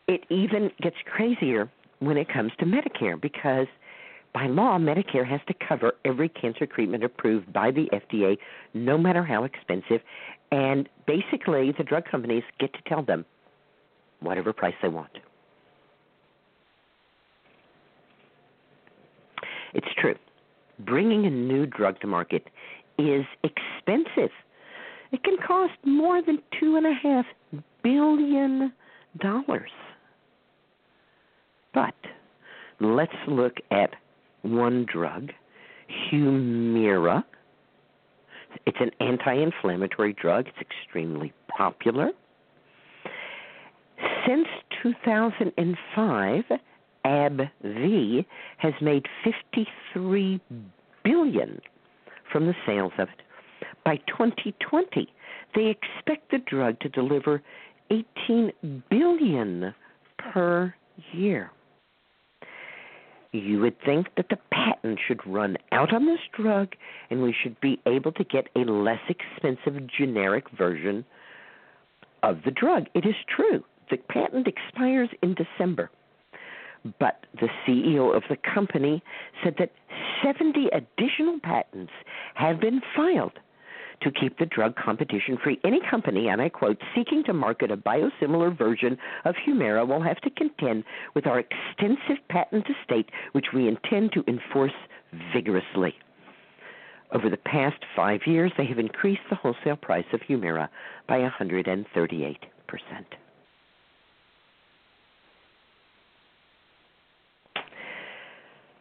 It 0.07 0.21
even 0.31 0.71
gets 0.81 0.97
crazier 1.13 1.69
when 1.99 2.17
it 2.17 2.29
comes 2.33 2.53
to 2.61 2.65
Medicare 2.65 3.21
because 3.21 3.67
by 4.35 4.49
law, 4.49 4.79
Medicare 4.79 5.27
has 5.27 5.41
to 5.47 5.55
cover 5.67 5.93
every 6.05 6.29
cancer 6.29 6.67
treatment 6.67 7.05
approved 7.05 7.53
by 7.53 7.71
the 7.71 7.89
FDA, 7.93 8.37
no 8.75 8.99
matter 8.99 9.23
how 9.23 9.45
expensive. 9.45 10.01
And 10.51 10.89
basically, 11.07 11.73
the 11.79 11.85
drug 11.85 12.05
companies 12.11 12.43
get 12.59 12.73
to 12.75 12.81
tell 12.89 13.03
them 13.03 13.25
whatever 14.19 14.53
price 14.53 14.75
they 14.83 14.89
want. 14.89 15.11
It's 19.73 19.87
true. 19.97 20.17
Bringing 20.81 21.27
a 21.27 21.31
new 21.31 21.65
drug 21.67 22.01
to 22.01 22.09
market 22.09 22.49
is 22.99 23.25
expensive. 23.45 24.31
It 25.13 25.23
can 25.23 25.37
cost 25.47 25.75
more 25.85 26.21
than 26.21 26.39
two 26.59 26.77
and 26.77 26.87
a 26.87 26.95
half 26.95 27.27
billion 27.85 28.73
dollars. 29.21 29.71
But 31.73 31.95
let's 32.81 33.13
look 33.29 33.55
at 33.71 33.91
one 34.45 34.87
drug, 34.91 35.31
Humira. 36.11 37.25
It's 38.67 38.79
an 38.81 38.91
anti 39.01 39.35
inflammatory 39.35 40.13
drug, 40.13 40.47
it's 40.47 40.59
extremely 40.61 41.33
popular. 41.49 42.11
Since 44.27 44.47
2005, 44.83 46.45
AbbVie 47.05 48.25
has 48.59 48.73
made 48.81 49.07
53 49.25 50.41
billion 51.05 51.61
from 52.33 52.47
the 52.47 52.55
sales 52.67 52.93
of 52.99 53.09
it. 53.09 53.67
By 53.85 53.97
2020, 54.09 55.13
they 55.55 55.67
expect 55.67 56.31
the 56.31 56.39
drug 56.39 56.81
to 56.81 56.89
deliver 56.89 57.43
18 57.91 58.83
billion 58.91 59.75
per 60.19 60.75
year. 61.13 61.51
You 63.35 63.59
would 63.63 63.81
think 63.85 64.15
that 64.17 64.29
the 64.29 64.39
patent 64.53 65.01
should 65.05 65.27
run 65.27 65.57
out 65.73 65.93
on 65.93 66.07
this 66.07 66.21
drug 66.33 66.69
and 67.11 67.21
we 67.21 67.35
should 67.35 67.61
be 67.61 67.81
able 67.85 68.13
to 68.13 68.23
get 68.23 68.47
a 68.55 68.61
less 68.61 69.01
expensive 69.09 69.89
generic 69.89 70.49
version 70.57 71.05
of 72.23 72.43
the 72.45 72.53
drug. 72.53 72.87
It 72.95 73.05
is 73.05 73.17
true. 73.35 73.65
The 73.91 73.97
patent 73.97 74.47
expires 74.47 75.09
in 75.21 75.35
December. 75.35 75.91
But 77.01 77.27
the 77.41 77.49
CEO 77.67 78.15
of 78.17 78.23
the 78.31 78.37
company 78.37 79.03
said 79.43 79.57
that 79.59 79.73
70 80.23 80.69
additional 80.73 81.41
patents 81.43 81.93
have 82.35 82.61
been 82.61 82.83
filed 82.95 83.41
to 84.03 84.11
keep 84.11 84.39
the 84.39 84.47
drug 84.47 84.75
competition 84.77 85.39
free. 85.43 85.59
Any 85.65 85.81
company, 85.89 86.29
and 86.29 86.41
I 86.41 86.49
quote, 86.49 86.79
seeking 86.95 87.23
to 87.25 87.33
market 87.33 87.71
a 87.71 87.77
biosimilar 87.77 88.57
version 88.57 88.99
of 89.25 89.35
Humira 89.47 89.87
will 89.87 90.03
have 90.03 90.21
to 90.23 90.31
contend 90.31 90.85
with 91.15 91.27
our 91.27 91.41
extensive 91.41 92.23
patent 92.29 92.67
estate, 92.69 93.11
which 93.33 93.47
we 93.55 93.69
intend 93.69 94.13
to 94.13 94.25
enforce 94.29 94.73
vigorously. 95.33 95.95
Over 97.13 97.31
the 97.31 97.37
past 97.37 97.77
five 97.95 98.21
years, 98.27 98.53
they 98.59 98.67
have 98.67 98.79
increased 98.79 99.23
the 99.31 99.37
wholesale 99.37 99.77
price 99.77 100.07
of 100.13 100.21
Humira 100.29 100.69
by 101.07 101.21
138%. 101.21 101.87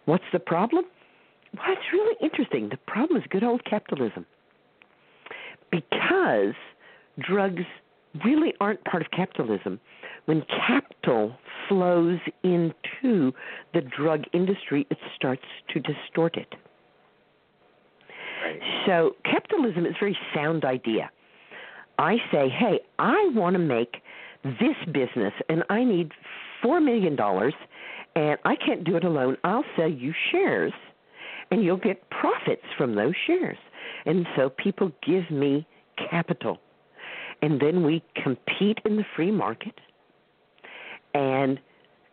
What's 0.05 0.23
the 0.33 0.39
problem? 0.39 0.85
Well, 1.55 1.65
it's 1.69 1.93
really 1.93 2.15
interesting. 2.21 2.69
The 2.69 2.77
problem 2.87 3.21
is 3.21 3.27
good 3.29 3.43
old 3.43 3.63
capitalism 3.63 4.25
because 5.73 6.53
drugs 7.19 7.63
really 8.23 8.53
aren't 8.59 8.83
part 8.85 9.03
of 9.03 9.09
capitalism. 9.11 9.79
When 10.25 10.43
capital 10.67 11.35
flows 11.67 12.19
into 12.43 13.33
the 13.73 13.81
drug 13.81 14.23
industry, 14.33 14.85
it 14.89 14.97
starts 15.15 15.43
to 15.73 15.79
distort 15.79 16.37
it. 16.37 16.53
Right. 18.43 18.59
So 18.85 19.15
capitalism 19.25 19.85
is 19.85 19.93
a 19.95 19.99
very 19.99 20.17
sound 20.33 20.63
idea. 20.63 21.09
I 21.97 22.17
say, 22.31 22.49
hey, 22.49 22.79
I 22.99 23.31
want 23.33 23.55
to 23.55 23.59
make 23.59 23.95
this 24.43 24.75
business, 24.85 25.33
and 25.49 25.63
I 25.69 25.83
need 25.83 26.11
four 26.61 26.79
million 26.81 27.15
dollars, 27.15 27.53
and 28.15 28.37
I 28.45 28.55
can't 28.55 28.83
do 28.83 28.95
it 28.95 29.03
alone. 29.03 29.37
I'll 29.43 29.65
sell 29.75 29.89
you 29.89 30.13
shares, 30.31 30.73
and 31.51 31.63
you'll 31.63 31.77
get 31.77 32.09
profits 32.09 32.65
from 32.77 32.95
those 32.95 33.13
shares. 33.25 33.57
And 34.05 34.25
so 34.35 34.49
people 34.49 34.91
give 35.05 35.29
me 35.31 35.67
capital, 36.09 36.59
and 37.41 37.59
then 37.61 37.83
we 37.83 38.03
compete 38.21 38.79
in 38.85 38.97
the 38.97 39.05
free 39.15 39.31
market. 39.31 39.75
And 41.13 41.59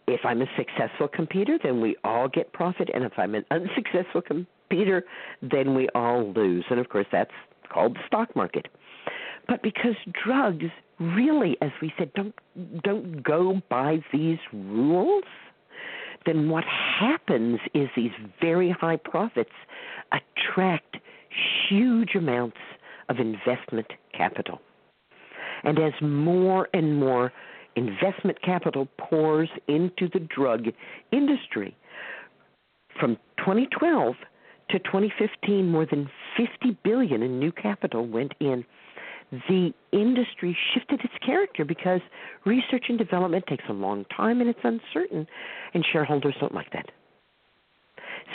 if 0.07 0.21
I'm 0.25 0.43
a 0.43 0.47
successful 0.57 1.09
competitor, 1.09 1.59
then 1.63 1.81
we 1.81 1.97
all 2.05 2.29
get 2.29 2.53
profit, 2.53 2.91
and 2.93 3.05
if 3.05 3.13
I'm 3.17 3.35
an 3.35 3.45
unsuccessful 3.51 4.23
competitor, 4.23 5.05
then 5.43 5.75
we 5.75 5.89
all 5.95 6.33
lose. 6.33 6.65
And 6.71 6.79
of 6.79 6.89
course, 6.89 7.07
that's 7.11 7.31
called 7.73 7.95
the 7.95 8.01
stock 8.07 8.35
market. 8.37 8.67
But 9.49 9.63
because 9.63 9.97
drugs 10.25 10.67
really, 11.01 11.57
as 11.63 11.71
we 11.81 11.93
said, 11.99 12.13
don't 12.15 12.35
don't 12.83 13.23
go 13.23 13.61
by 13.69 13.99
these 14.13 14.39
rules, 14.53 15.25
then 16.27 16.49
what 16.51 16.65
happens 16.65 17.59
is 17.75 17.89
these 17.97 18.13
very 18.41 18.71
high 18.71 18.97
profits 18.97 19.51
attract 20.13 20.99
huge 21.69 22.15
amounts 22.15 22.57
of 23.09 23.19
investment 23.19 23.87
capital. 24.17 24.61
And 25.65 25.79
as 25.79 25.93
more 26.01 26.69
and 26.73 26.99
more 26.99 27.33
investment 27.77 28.41
capital 28.43 28.89
pours 28.99 29.49
into 29.69 30.09
the 30.13 30.21
drug 30.21 30.67
industry, 31.13 31.77
from 32.99 33.17
2012 33.39 34.15
to 34.71 34.79
2015, 34.79 35.69
more 35.69 35.87
than 35.87 36.09
50 36.37 36.77
billion 36.85 37.23
in 37.23 37.39
new 37.39 37.53
capital 37.53 38.07
went 38.07 38.33
in 38.41 38.65
the 39.49 39.73
industry 39.93 40.57
shifted 40.75 41.01
its 41.05 41.15
character 41.25 41.65
because 41.65 42.01
research 42.45 42.87
and 42.89 42.99
development 42.99 43.45
takes 43.49 43.65
a 43.69 43.73
long 43.73 44.05
time 44.17 44.41
and 44.41 44.51
it's 44.51 44.59
uncertain, 44.65 45.27
and 45.75 45.85
shareholders 45.93 46.35
don't 46.41 46.55
like 46.55 46.71
that. 46.73 46.91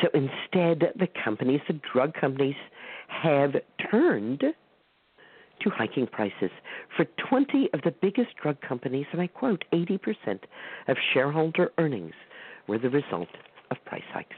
So 0.02 0.10
instead, 0.14 0.94
the 0.98 1.08
companies, 1.24 1.62
the 1.68 1.80
drug 1.94 2.14
companies, 2.14 2.56
have 3.08 3.56
turned 3.90 4.42
to 4.42 5.70
hiking 5.70 6.08
prices. 6.08 6.52
For 6.98 7.06
20 7.30 7.70
of 7.74 7.82
the 7.84 7.92
biggest 8.02 8.36
drug 8.42 8.58
companies, 8.62 9.06
and 9.12 9.22
I 9.22 9.28
quote, 9.28 9.64
80% 9.72 10.40
of 10.88 10.98
shareholder 11.14 11.72
earnings 11.78 12.14
were 12.68 12.78
the 12.78 12.90
result 12.90 13.30
of 13.72 13.78
price 13.86 14.04
hikes. 14.14 14.36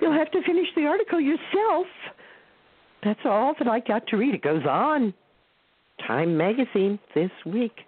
You'll 0.00 0.12
have 0.12 0.30
to 0.32 0.42
finish 0.42 0.68
the 0.76 0.86
article 0.86 1.20
yourself 1.20 1.86
that's 3.06 3.20
all 3.24 3.54
that 3.58 3.68
I 3.68 3.78
got 3.80 4.06
to 4.08 4.16
read. 4.16 4.34
It 4.34 4.42
goes 4.42 4.64
on. 4.68 5.14
Time 6.06 6.36
magazine 6.36 6.98
this 7.14 7.30
week. 7.44 7.80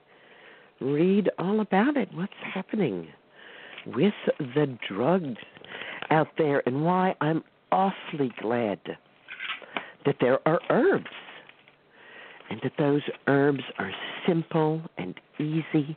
Read 0.81 1.29
all 1.39 1.59
about 1.61 1.97
it. 1.97 2.09
What's 2.15 2.33
happening 2.55 3.09
with 3.87 4.15
the 4.39 4.79
drugs 4.89 5.39
out 6.11 6.29
there 6.37 6.63
and 6.67 6.85
why 6.85 7.15
I'm 7.21 7.43
awfully 7.73 8.33
glad 8.41 8.81
that 10.07 10.17
there 10.21 10.39
are 10.47 10.61
herbs 10.71 11.07
and 12.51 12.61
that 12.63 12.73
those 12.79 13.03
herbs 13.27 13.63
are 13.79 13.93
simple 14.27 14.83
and 14.97 15.15
easy 15.39 15.97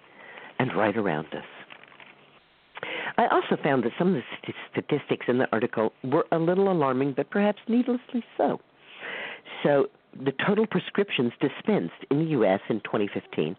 and 0.59 0.75
right 0.75 0.97
around 0.97 1.27
us. 1.27 1.45
I 3.17 3.27
also 3.27 3.61
found 3.61 3.83
that 3.83 3.91
some 3.97 4.15
of 4.15 4.15
the 4.15 4.53
statistics 4.71 5.25
in 5.27 5.37
the 5.37 5.47
article 5.51 5.93
were 6.03 6.25
a 6.31 6.37
little 6.37 6.71
alarming, 6.71 7.13
but 7.15 7.29
perhaps 7.29 7.59
needlessly 7.67 8.23
so. 8.37 8.59
So 9.63 9.87
the 10.13 10.33
total 10.45 10.65
prescriptions 10.65 11.31
dispensed 11.39 12.05
in 12.09 12.19
the 12.19 12.31
U.S. 12.31 12.59
in 12.69 12.79
2015 12.81 13.55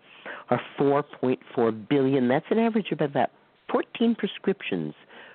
are 0.50 0.61
4.4 0.78 1.88
billion. 1.88 2.28
That's 2.28 2.47
an 2.50 2.59
average 2.59 2.92
of 2.92 3.00
about 3.00 3.30
14 3.71 4.14
prescriptions 4.16 4.94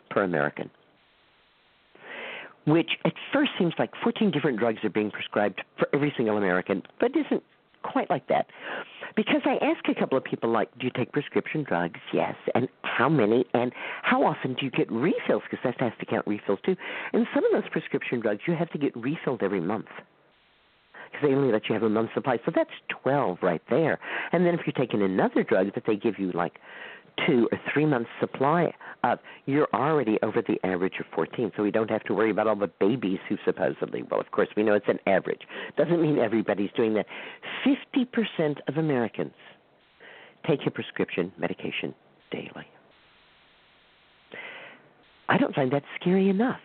per 0.10 0.24
American. 0.24 0.70
Which 2.68 2.92
at 3.06 3.14
first 3.32 3.52
seems 3.58 3.74
like 3.80 3.92
14 4.04 4.30
different 4.30 4.60
drugs 4.60 4.80
are 4.84 4.90
being 4.90 5.10
prescribed 5.10 5.62
for 5.80 5.88
every 5.94 6.14
single 6.18 6.38
American, 6.38 6.84
but 7.00 7.12
isn't 7.16 7.42
quite 7.82 8.10
like 8.10 8.28
that. 8.28 8.48
Because 9.16 9.42
I 9.46 9.56
ask 9.64 9.88
a 9.88 10.00
couple 10.00 10.18
of 10.18 10.24
people, 10.24 10.50
like, 10.50 10.70
do 10.78 10.86
you 10.86 10.92
take 10.96 11.12
prescription 11.12 11.64
drugs? 11.64 12.00
Yes. 12.14 12.36
And 12.54 12.68
how 12.84 13.08
many? 13.10 13.46
And 13.54 13.72
how 14.04 14.24
often 14.26 14.54
do 14.54 14.66
you 14.66 14.72
get 14.72 14.92
refills? 14.92 15.44
Because 15.50 15.60
that 15.64 15.80
has 15.80 15.94
to 16.00 16.06
count 16.06 16.28
refills 16.28 16.60
too. 16.66 16.76
And 17.14 17.26
some 17.34 17.46
of 17.46 17.52
those 17.52 17.70
prescription 17.72 18.20
drugs 18.20 18.42
you 18.48 18.54
have 18.54 18.70
to 18.72 18.78
get 18.78 18.96
refilled 18.96 19.42
every 19.42 19.62
month 19.62 19.88
because 21.12 21.28
they 21.28 21.34
only 21.34 21.52
let 21.52 21.70
you 21.70 21.74
have 21.74 21.84
a 21.84 21.90
month's 21.90 22.14
supply. 22.14 22.38
So 22.46 22.52
that's 22.54 22.70
12 23.02 23.38
right 23.42 23.62
there. 23.70 24.00
And 24.32 24.46
then 24.46 24.54
if 24.54 24.62
you're 24.66 24.74
taking 24.74 25.02
another 25.02 25.44
drug 25.44 25.74
that 25.76 25.84
they 25.88 25.96
give 25.96 26.20
you 26.20 26.32
like 26.34 26.60
two 27.26 27.48
or 27.52 27.60
three 27.74 27.86
months 27.86 28.10
supply 28.20 28.74
of, 29.04 29.20
you're 29.46 29.68
already 29.74 30.20
over 30.24 30.42
the 30.42 30.58
average 30.66 30.96
of 31.00 31.06
14. 31.16 31.52
So 31.56 31.64
we 31.64 31.72
don't 31.72 31.90
have 31.90 32.04
to 32.04 32.14
worry 32.14 32.32
about 32.32 32.48
all 32.48 32.56
the 32.56 32.72
babies 32.80 33.20
who 33.28 33.38
supposedly, 33.46 34.04
well, 34.04 34.20
of 34.20 34.32
course, 34.32 34.50
we 34.56 34.64
know 34.64 34.74
it's 34.74 34.88
an 34.88 35.00
average. 35.08 35.42
Doesn't 35.78 36.02
mean 36.02 36.20
everybody's 36.20 36.72
doing 36.76 36.94
that. 36.96 37.06
50% 37.66 38.58
of 38.68 38.78
Americans 38.78 39.34
take 40.48 40.60
a 40.66 40.72
prescription 40.72 41.32
medication 41.38 41.94
daily. 42.32 42.68
I 45.30 45.38
don't 45.38 45.54
find 45.54 45.72
that 45.72 45.84
scary 46.00 46.30
enough. 46.30 46.60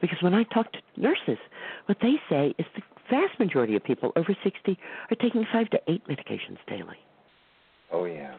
Because 0.00 0.18
when 0.22 0.34
I 0.34 0.44
talk 0.44 0.72
to 0.72 0.78
nurses, 0.96 1.38
what 1.86 1.98
they 2.00 2.14
say 2.28 2.54
is 2.58 2.66
the 2.74 2.82
vast 3.10 3.38
majority 3.38 3.76
of 3.76 3.84
people 3.84 4.12
over 4.16 4.34
60 4.42 4.78
are 5.10 5.16
taking 5.16 5.44
five 5.52 5.68
to 5.70 5.78
eight 5.88 6.02
medications 6.06 6.58
daily. 6.66 6.96
Oh, 7.92 8.04
yeah. 8.04 8.36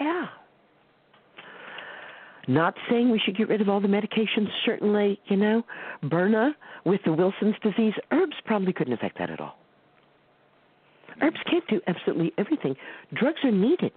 Yeah. 0.00 0.26
Not 2.48 2.74
saying 2.88 3.10
we 3.10 3.20
should 3.24 3.36
get 3.36 3.48
rid 3.48 3.60
of 3.60 3.68
all 3.68 3.80
the 3.80 3.88
medications, 3.88 4.48
certainly, 4.64 5.20
you 5.26 5.36
know. 5.36 5.62
Berna 6.02 6.56
with 6.84 7.00
the 7.04 7.12
Wilson's 7.12 7.54
disease, 7.62 7.92
herbs 8.10 8.36
probably 8.44 8.72
couldn't 8.72 8.94
affect 8.94 9.18
that 9.18 9.30
at 9.30 9.40
all. 9.40 9.56
Herbs 11.20 11.38
can't 11.48 11.66
do 11.68 11.80
absolutely 11.86 12.32
everything. 12.38 12.74
Drugs 13.14 13.40
are 13.44 13.52
needed. 13.52 13.92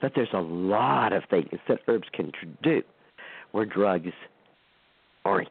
But 0.00 0.12
there's 0.16 0.32
a 0.32 0.40
lot 0.40 1.12
of 1.12 1.22
things 1.30 1.60
that 1.68 1.80
herbs 1.86 2.08
can 2.12 2.32
do 2.62 2.82
where 3.52 3.66
drugs 3.66 4.12
aren't 5.24 5.48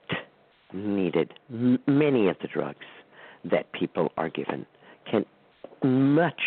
needed. 0.73 1.33
M- 1.49 1.79
many 1.87 2.27
of 2.27 2.35
the 2.41 2.47
drugs 2.47 2.85
that 3.45 3.71
people 3.71 4.11
are 4.17 4.29
given 4.29 4.65
can 5.09 5.25
much 5.83 6.41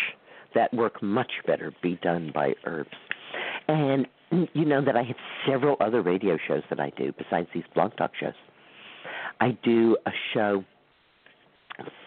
that 0.57 0.73
work 0.73 1.01
much 1.03 1.31
better 1.45 1.71
be 1.83 1.99
done 2.01 2.31
by 2.33 2.53
herbs. 2.65 2.89
And 3.67 4.07
mm, 4.33 4.47
you 4.53 4.65
know 4.65 4.83
that 4.83 4.95
I 4.95 5.03
have 5.03 5.15
several 5.47 5.77
other 5.79 6.01
radio 6.01 6.37
shows 6.47 6.63
that 6.69 6.79
I 6.79 6.91
do 6.97 7.13
besides 7.17 7.47
these 7.53 7.63
blog 7.75 7.95
talk 7.95 8.11
shows. 8.19 8.33
I 9.39 9.55
do 9.63 9.95
a 10.07 10.11
show 10.33 10.65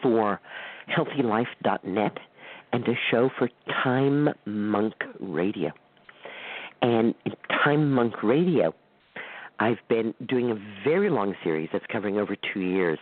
for 0.02 0.40
healthylife.net 0.88 2.18
and 2.72 2.88
a 2.88 2.94
show 3.10 3.30
for 3.38 3.48
Time 3.84 4.28
Monk 4.46 4.94
Radio. 5.20 5.70
And 6.82 7.14
in 7.24 7.32
Time 7.64 7.92
Monk 7.92 8.22
Radio, 8.22 8.74
I've 9.60 9.78
been 9.88 10.12
doing 10.28 10.50
a 10.50 10.54
very 10.82 11.10
long 11.10 11.34
series 11.44 11.68
that's 11.72 11.84
covering 11.92 12.18
over 12.18 12.34
two 12.52 12.60
years 12.60 12.98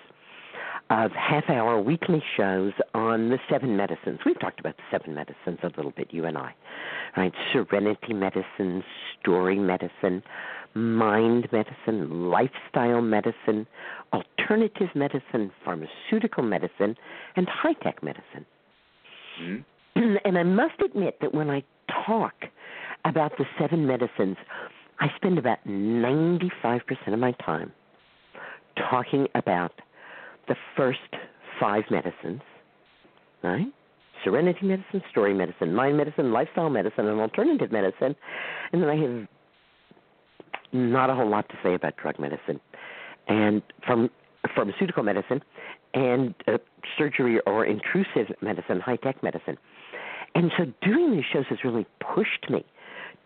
of 0.90 1.12
half 1.12 1.44
hour 1.50 1.80
weekly 1.80 2.22
shows 2.36 2.72
on 2.94 3.28
the 3.28 3.38
seven 3.50 3.76
medicines. 3.76 4.20
We've 4.24 4.38
talked 4.40 4.58
about 4.60 4.76
the 4.76 4.82
seven 4.90 5.14
medicines 5.14 5.58
a 5.62 5.68
little 5.76 5.92
bit, 5.92 6.08
you 6.10 6.24
and 6.24 6.38
I. 6.38 6.54
Right? 7.16 7.32
Serenity 7.52 8.14
medicine, 8.14 8.82
story 9.20 9.58
medicine, 9.58 10.22
mind 10.74 11.48
medicine, 11.52 12.30
lifestyle 12.30 13.02
medicine, 13.02 13.66
alternative 14.12 14.88
medicine, 14.94 15.50
pharmaceutical 15.64 16.42
medicine, 16.42 16.96
and 17.36 17.48
high 17.48 17.74
tech 17.82 18.02
medicine. 18.02 18.46
Mm-hmm. 19.42 19.62
And 20.24 20.38
I 20.38 20.44
must 20.44 20.80
admit 20.80 21.18
that 21.20 21.34
when 21.34 21.50
I 21.50 21.64
talk 22.06 22.34
about 23.04 23.32
the 23.36 23.44
seven 23.58 23.84
medicines, 23.84 24.36
I 25.00 25.08
spend 25.16 25.38
about 25.38 25.58
95% 25.66 26.80
of 27.08 27.18
my 27.18 27.32
time 27.44 27.72
talking 28.90 29.26
about 29.34 29.72
the 30.48 30.56
first 30.76 30.98
five 31.60 31.84
medicines, 31.90 32.40
right? 33.42 33.66
Serenity 34.24 34.66
medicine, 34.66 35.02
story 35.10 35.34
medicine, 35.34 35.74
mind 35.74 35.96
medicine, 35.96 36.32
lifestyle 36.32 36.70
medicine, 36.70 37.06
and 37.06 37.20
alternative 37.20 37.70
medicine. 37.70 38.16
And 38.72 38.82
then 38.82 38.88
I 38.88 38.96
have 38.96 39.28
not 40.72 41.10
a 41.10 41.14
whole 41.14 41.28
lot 41.28 41.48
to 41.50 41.54
say 41.62 41.74
about 41.74 41.96
drug 41.96 42.18
medicine 42.18 42.60
and 43.28 43.62
from 43.86 44.10
pharmaceutical 44.54 45.02
medicine 45.02 45.42
and 45.94 46.34
uh, 46.46 46.58
surgery 46.96 47.40
or 47.46 47.64
intrusive 47.64 48.34
medicine, 48.40 48.80
high 48.80 48.96
tech 48.96 49.22
medicine. 49.22 49.56
And 50.34 50.50
so 50.56 50.64
doing 50.82 51.12
these 51.12 51.24
shows 51.32 51.44
has 51.48 51.58
really 51.64 51.86
pushed 52.14 52.50
me 52.50 52.64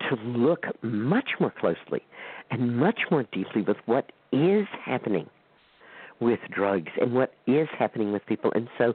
to 0.08 0.16
look 0.16 0.64
much 0.82 1.30
more 1.40 1.52
closely 1.58 2.02
and 2.50 2.76
much 2.76 3.00
more 3.11 3.24
deeply 3.32 3.62
with 3.62 3.76
what 3.87 4.12
is 4.32 4.66
happening 4.85 5.28
with 6.22 6.38
drugs 6.50 6.90
and 7.00 7.12
what 7.12 7.35
is 7.46 7.68
happening 7.76 8.12
with 8.12 8.24
people. 8.26 8.52
And 8.54 8.68
so 8.78 8.94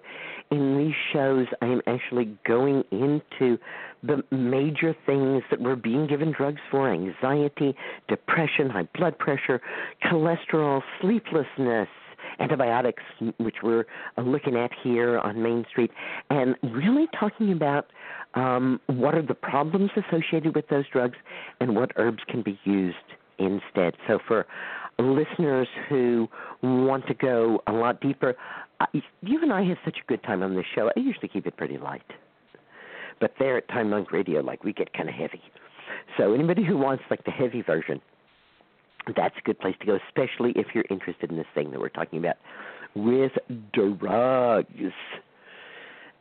in 0.49 0.77
these 0.77 0.95
shows, 1.13 1.47
I 1.61 1.65
am 1.65 1.81
actually 1.85 2.37
going 2.47 2.83
into 2.91 3.57
the 4.01 4.23
major 4.31 4.95
things 5.05 5.43
that 5.49 5.59
we're 5.59 5.75
being 5.75 6.07
given 6.07 6.31
drugs 6.31 6.61
for 6.71 6.91
anxiety, 6.91 7.75
depression, 8.07 8.69
high 8.69 8.87
blood 8.95 9.17
pressure, 9.19 9.61
cholesterol, 10.03 10.81
sleeplessness. 11.01 11.89
Antibiotics, 12.39 13.01
which 13.37 13.57
we're 13.63 13.85
uh, 14.17 14.21
looking 14.21 14.55
at 14.55 14.69
here 14.83 15.17
on 15.19 15.41
Main 15.41 15.65
Street, 15.69 15.89
and 16.29 16.55
really 16.61 17.07
talking 17.17 17.51
about 17.51 17.87
um, 18.35 18.79
what 18.87 19.15
are 19.15 19.21
the 19.21 19.33
problems 19.33 19.91
associated 19.95 20.53
with 20.53 20.67
those 20.67 20.85
drugs 20.91 21.17
and 21.61 21.75
what 21.75 21.91
herbs 21.95 22.21
can 22.27 22.43
be 22.43 22.59
used 22.63 22.97
instead. 23.39 23.95
So, 24.07 24.19
for 24.27 24.45
listeners 24.99 25.67
who 25.89 26.27
want 26.63 27.05
to 27.07 27.13
go 27.13 27.61
a 27.67 27.71
lot 27.71 28.01
deeper, 28.01 28.35
you 29.21 29.41
and 29.41 29.53
I 29.53 29.63
have 29.63 29.77
such 29.85 29.97
a 30.03 30.07
good 30.07 30.23
time 30.23 30.43
on 30.43 30.55
this 30.55 30.65
show. 30.75 30.89
I 30.95 30.99
usually 30.99 31.27
keep 31.27 31.45
it 31.47 31.57
pretty 31.57 31.77
light. 31.77 32.01
But 33.19 33.33
there 33.39 33.57
at 33.57 33.67
Time 33.69 33.89
Monk 33.89 34.11
Radio, 34.11 34.41
like 34.41 34.63
we 34.63 34.73
get 34.73 34.93
kind 34.93 35.09
of 35.09 35.15
heavy. 35.15 35.41
So 36.17 36.33
anybody 36.33 36.63
who 36.63 36.77
wants 36.77 37.03
like 37.09 37.23
the 37.23 37.31
heavy 37.31 37.61
version, 37.61 38.01
that's 39.15 39.35
a 39.37 39.41
good 39.41 39.59
place 39.59 39.75
to 39.79 39.85
go, 39.85 39.97
especially 40.07 40.51
if 40.55 40.67
you're 40.73 40.85
interested 40.89 41.31
in 41.31 41.37
this 41.37 41.47
thing 41.55 41.71
that 41.71 41.79
we're 41.79 41.89
talking 41.89 42.19
about 42.19 42.35
with 42.95 43.31
drugs. 43.73 44.93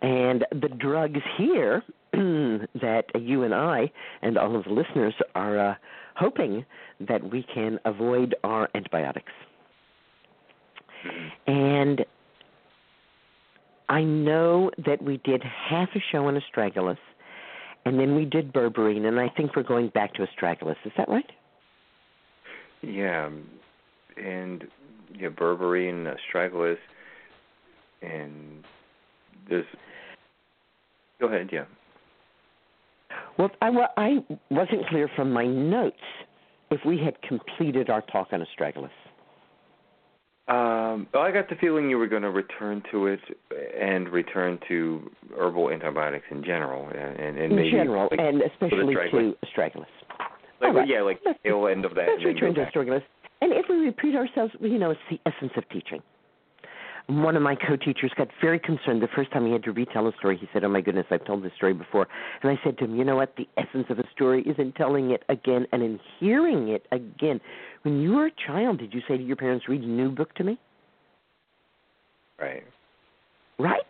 And 0.03 0.45
the 0.53 0.69
drugs 0.69 1.21
here 1.37 1.83
that 2.13 3.05
you 3.15 3.43
and 3.43 3.55
I 3.55 3.91
and 4.23 4.39
all 4.39 4.57
of 4.57 4.65
the 4.65 4.71
listeners 4.71 5.15
are 5.35 5.71
uh, 5.71 5.75
hoping 6.17 6.65
that 7.01 7.31
we 7.31 7.45
can 7.55 7.79
avoid 7.85 8.35
our 8.43 8.69
antibiotics. 8.75 9.33
Mm-hmm. 11.07 11.53
And 11.53 12.05
I 13.89 14.03
know 14.03 14.71
that 14.85 15.03
we 15.03 15.19
did 15.19 15.43
half 15.43 15.89
a 15.95 16.01
show 16.11 16.27
on 16.27 16.41
astragalus, 16.41 16.99
and 17.85 18.01
then 18.01 18.17
we 18.17 18.25
did 18.25 18.53
berberine, 18.53 19.07
and 19.07 19.21
I 19.21 19.29
think 19.29 19.55
we're 19.55 19.63
going 19.63 19.89
back 19.89 20.15
to 20.15 20.27
astragalus. 20.27 20.77
Is 20.85 20.93
that 20.97 21.09
right? 21.09 21.31
Yeah, 22.83 23.27
um, 23.27 23.47
and 24.17 24.65
yeah, 25.15 25.29
berberine, 25.29 26.13
astragalus, 26.13 26.79
and 28.03 28.65
there's. 29.49 29.67
Go 31.21 31.29
ahead, 31.29 31.51
yeah. 31.53 31.65
Well, 33.39 33.51
I, 33.61 33.71
I 33.97 34.25
wasn't 34.51 34.87
clear 34.89 35.11
from 35.15 35.33
my 35.33 35.47
notes 35.47 35.97
if 36.71 36.81
we 36.87 36.99
had 36.99 37.21
completed 37.23 37.91
our 37.91 38.03
talk 38.03 38.29
on 38.33 38.41
astragalus. 38.45 38.91
Um, 40.49 41.09
I 41.13 41.33
got 41.33 41.49
the 41.49 41.57
feeling 41.61 41.91
you 41.91 41.99
were 41.99 42.07
going 42.07 42.23
to 42.23 42.31
return 42.31 42.83
to 42.93 43.09
it 43.09 43.21
and 43.79 44.09
return 44.09 44.61
to 44.69 45.11
herbal 45.37 45.71
antibiotics 45.71 46.27
in 46.31 46.45
general, 46.45 46.87
and, 46.89 47.19
and 47.19 47.39
in 47.39 47.57
maybe, 47.57 47.73
general, 47.73 48.09
like, 48.11 48.21
and 48.21 48.43
especially 48.43 48.95
to 48.95 49.35
astragalus. 49.45 49.87
Like, 50.61 50.75
right. 50.75 50.89
yeah, 50.89 51.03
like 51.03 51.23
the 51.25 51.35
tail 51.43 51.67
end 51.67 51.85
of 51.85 51.95
that. 51.97 52.07
Let's 52.09 52.25
return 52.25 52.55
to 52.55 52.65
astragalus. 52.65 53.03
And 53.43 53.53
if 53.53 53.67
we 53.69 53.77
repeat 53.77 54.15
ourselves, 54.15 54.53
you 54.61 54.79
know, 54.79 54.91
it's 54.91 55.01
the 55.11 55.19
essence 55.27 55.53
of 55.57 55.69
teaching 55.69 56.01
one 57.07 57.37
of 57.37 57.43
my 57.43 57.55
co-teachers 57.55 58.11
got 58.17 58.29
very 58.41 58.59
concerned 58.59 59.01
the 59.01 59.09
first 59.15 59.31
time 59.31 59.47
he 59.47 59.53
had 59.53 59.63
to 59.65 59.73
retell 59.73 60.09
a 60.09 60.13
story. 60.19 60.37
He 60.37 60.49
said, 60.53 60.65
"Oh 60.65 60.69
my 60.69 60.81
goodness, 60.81 61.07
I've 61.11 61.25
told 61.25 61.43
this 61.43 61.53
story 61.55 61.73
before." 61.73 62.09
And 62.43 62.51
I 62.51 62.61
said 62.65 62.79
to 62.79 62.85
him, 62.85 62.97
"You 62.97 63.05
know 63.05 63.17
what? 63.17 63.37
The 63.37 63.49
essence 63.57 63.87
of 63.91 63.99
a 63.99 64.09
story 64.11 64.43
is 64.43 64.59
in 64.59 64.73
telling 64.73 65.11
it 65.11 65.23
again 65.29 65.67
and 65.73 65.83
in 65.83 66.01
hearing 66.19 66.69
it 66.69 66.87
again. 66.91 67.41
When 67.83 68.01
you 68.01 68.15
were 68.15 68.27
a 68.27 68.33
child, 68.47 68.79
did 68.79 68.93
you 68.93 69.03
say 69.07 69.17
to 69.17 69.23
your 69.23 69.37
parents, 69.37 69.69
"Read 69.69 69.83
a 69.83 69.87
new 69.87 70.11
book 70.11 70.35
to 70.35 70.45
me"? 70.45 70.59
Right. 72.41 72.65
Right? 73.59 73.87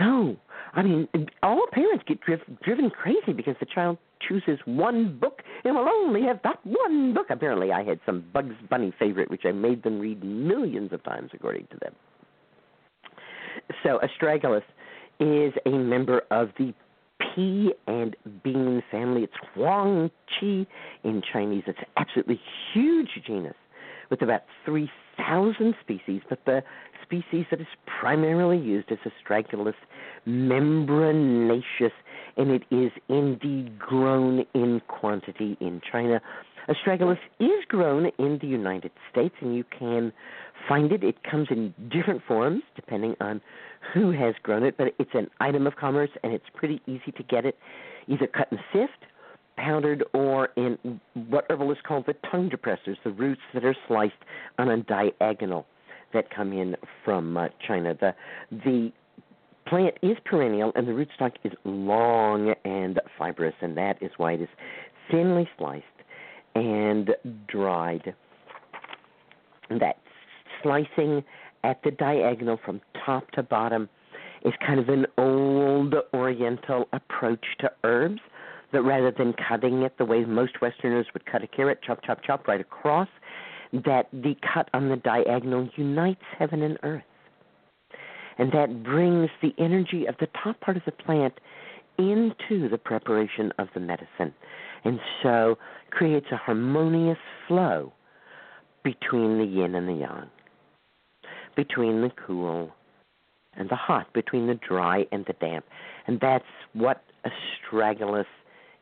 No. 0.00 0.36
I 0.74 0.82
mean, 0.82 1.08
all 1.42 1.66
parents 1.70 2.04
get 2.06 2.20
driv- 2.22 2.60
driven 2.62 2.88
crazy 2.88 3.34
because 3.34 3.56
the 3.60 3.66
child 3.66 3.98
chooses 4.26 4.58
one 4.64 5.18
book 5.18 5.42
and 5.64 5.76
will 5.76 5.88
only 5.88 6.22
have 6.22 6.40
that 6.44 6.64
one 6.64 7.12
book. 7.12 7.26
Apparently, 7.28 7.72
I 7.72 7.82
had 7.82 8.00
some 8.06 8.24
Bugs 8.32 8.54
Bunny 8.70 8.90
favorite, 8.98 9.30
which 9.30 9.44
I 9.44 9.52
made 9.52 9.82
them 9.82 10.00
read 10.00 10.24
millions 10.24 10.92
of 10.92 11.02
times, 11.02 11.30
according 11.34 11.66
to 11.72 11.76
them. 11.78 11.94
So 13.82 14.00
astragalus 14.00 14.62
is 15.20 15.52
a 15.66 15.70
member 15.70 16.22
of 16.30 16.50
the 16.58 16.74
pea 17.34 17.72
and 17.86 18.16
bean 18.42 18.82
family. 18.90 19.24
It's 19.24 19.32
Huang 19.54 20.10
Qi 20.40 20.66
in 21.04 21.22
Chinese. 21.32 21.64
It's 21.66 21.78
an 21.78 21.86
absolutely 21.96 22.40
huge 22.72 23.10
genus 23.26 23.54
with 24.10 24.22
about 24.22 24.42
3,000 24.66 25.74
species, 25.80 26.20
but 26.28 26.44
the 26.44 26.62
species 27.02 27.46
that 27.50 27.60
is 27.60 27.66
primarily 28.00 28.58
used 28.58 28.90
is 28.90 28.98
astragalus 29.06 29.74
membranaceus, 30.26 31.92
and 32.36 32.50
it 32.50 32.62
is 32.70 32.90
indeed 33.08 33.78
grown 33.78 34.44
in 34.54 34.80
quantity 34.88 35.56
in 35.60 35.80
China. 35.90 36.20
Astragalus 36.68 37.18
is 37.40 37.64
grown 37.68 38.10
in 38.18 38.38
the 38.40 38.46
United 38.46 38.92
States, 39.10 39.34
and 39.40 39.56
you 39.56 39.64
can 39.76 40.12
find 40.68 40.92
it. 40.92 41.02
It 41.02 41.22
comes 41.24 41.48
in 41.50 41.74
different 41.90 42.22
forms 42.26 42.62
depending 42.76 43.16
on 43.20 43.40
who 43.92 44.12
has 44.12 44.34
grown 44.42 44.62
it, 44.62 44.76
but 44.76 44.88
it's 44.98 45.10
an 45.14 45.28
item 45.40 45.66
of 45.66 45.76
commerce 45.76 46.10
and 46.22 46.32
it's 46.32 46.44
pretty 46.54 46.80
easy 46.86 47.12
to 47.16 47.22
get 47.24 47.44
it 47.44 47.56
either 48.08 48.26
cut 48.26 48.48
and 48.50 48.60
sift, 48.72 49.06
powdered, 49.56 50.04
or 50.12 50.50
in 50.56 51.00
what 51.28 51.46
herbalists 51.50 51.82
call 51.86 52.02
the 52.02 52.14
tongue 52.30 52.50
depressors, 52.50 52.96
the 53.04 53.10
roots 53.10 53.40
that 53.54 53.64
are 53.64 53.76
sliced 53.86 54.14
on 54.58 54.68
a 54.68 54.76
diagonal 54.82 55.66
that 56.12 56.30
come 56.34 56.52
in 56.52 56.76
from 57.04 57.36
uh, 57.36 57.48
China. 57.66 57.96
The 57.98 58.14
the 58.50 58.92
plant 59.66 59.94
is 60.02 60.16
perennial 60.24 60.72
and 60.74 60.86
the 60.86 60.92
rootstock 60.92 61.32
is 61.44 61.52
long 61.64 62.54
and 62.64 63.00
fibrous, 63.18 63.54
and 63.60 63.76
that 63.76 64.02
is 64.02 64.10
why 64.16 64.32
it 64.32 64.42
is 64.42 64.48
thinly 65.10 65.48
sliced 65.58 65.84
and 66.54 67.10
dried. 67.48 68.14
That 69.70 69.98
slicing 70.62 71.24
at 71.64 71.82
the 71.82 71.90
diagonal 71.90 72.58
from 72.64 72.80
top 73.04 73.30
to 73.32 73.42
bottom 73.42 73.88
is 74.44 74.52
kind 74.64 74.80
of 74.80 74.88
an 74.88 75.06
old 75.18 75.94
Oriental 76.12 76.88
approach 76.92 77.44
to 77.60 77.70
herbs. 77.84 78.20
That 78.72 78.82
rather 78.82 79.10
than 79.10 79.34
cutting 79.34 79.82
it 79.82 79.98
the 79.98 80.04
way 80.06 80.24
most 80.24 80.62
Westerners 80.62 81.06
would 81.12 81.26
cut 81.26 81.42
a 81.42 81.46
carrot, 81.46 81.80
chop, 81.82 82.02
chop, 82.04 82.24
chop 82.24 82.48
right 82.48 82.60
across, 82.60 83.08
that 83.72 84.08
the 84.12 84.34
cut 84.54 84.70
on 84.72 84.88
the 84.88 84.96
diagonal 84.96 85.68
unites 85.76 86.22
heaven 86.38 86.62
and 86.62 86.78
earth. 86.82 87.02
And 88.38 88.50
that 88.52 88.82
brings 88.82 89.28
the 89.42 89.52
energy 89.58 90.06
of 90.06 90.14
the 90.20 90.28
top 90.42 90.58
part 90.60 90.78
of 90.78 90.84
the 90.86 90.92
plant 90.92 91.34
into 91.98 92.68
the 92.70 92.78
preparation 92.78 93.52
of 93.58 93.68
the 93.74 93.80
medicine. 93.80 94.32
And 94.84 94.98
so 95.22 95.56
creates 95.90 96.26
a 96.32 96.36
harmonious 96.36 97.18
flow 97.46 97.92
between 98.82 99.38
the 99.38 99.44
yin 99.44 99.74
and 99.74 99.88
the 99.88 99.94
yang 99.94 100.28
between 101.56 102.00
the 102.00 102.10
cool 102.26 102.70
and 103.54 103.68
the 103.68 103.76
hot, 103.76 104.12
between 104.12 104.46
the 104.46 104.54
dry 104.54 105.06
and 105.12 105.24
the 105.26 105.34
damp. 105.34 105.64
And 106.06 106.18
that's 106.20 106.44
what 106.72 107.02
astragalus 107.24 108.26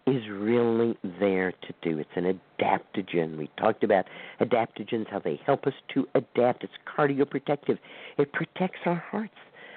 is 0.06 0.22
really 0.30 0.96
there 1.18 1.52
to 1.52 1.74
do. 1.82 1.98
It's 1.98 2.10
an 2.16 2.40
adaptogen. 2.58 3.36
We 3.36 3.50
talked 3.58 3.84
about 3.84 4.06
adaptogens, 4.40 5.08
how 5.10 5.18
they 5.18 5.40
help 5.44 5.66
us 5.66 5.74
to 5.94 6.08
adapt. 6.14 6.64
It's 6.64 6.72
cardioprotective. 6.96 7.78
It 8.16 8.32
protects 8.32 8.80
our 8.86 9.02
hearts 9.10 9.34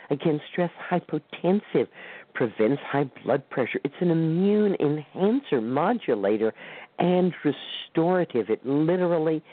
against 0.09 0.43
stress, 0.51 0.71
hypotensive, 0.89 1.87
prevents 2.33 2.81
high 2.85 3.09
blood 3.23 3.47
pressure. 3.49 3.79
It's 3.83 3.93
an 4.01 4.11
immune 4.11 4.75
enhancer, 4.79 5.61
modulator, 5.61 6.53
and 6.99 7.33
restorative. 7.43 8.49
It 8.49 8.65
literally 8.65 9.43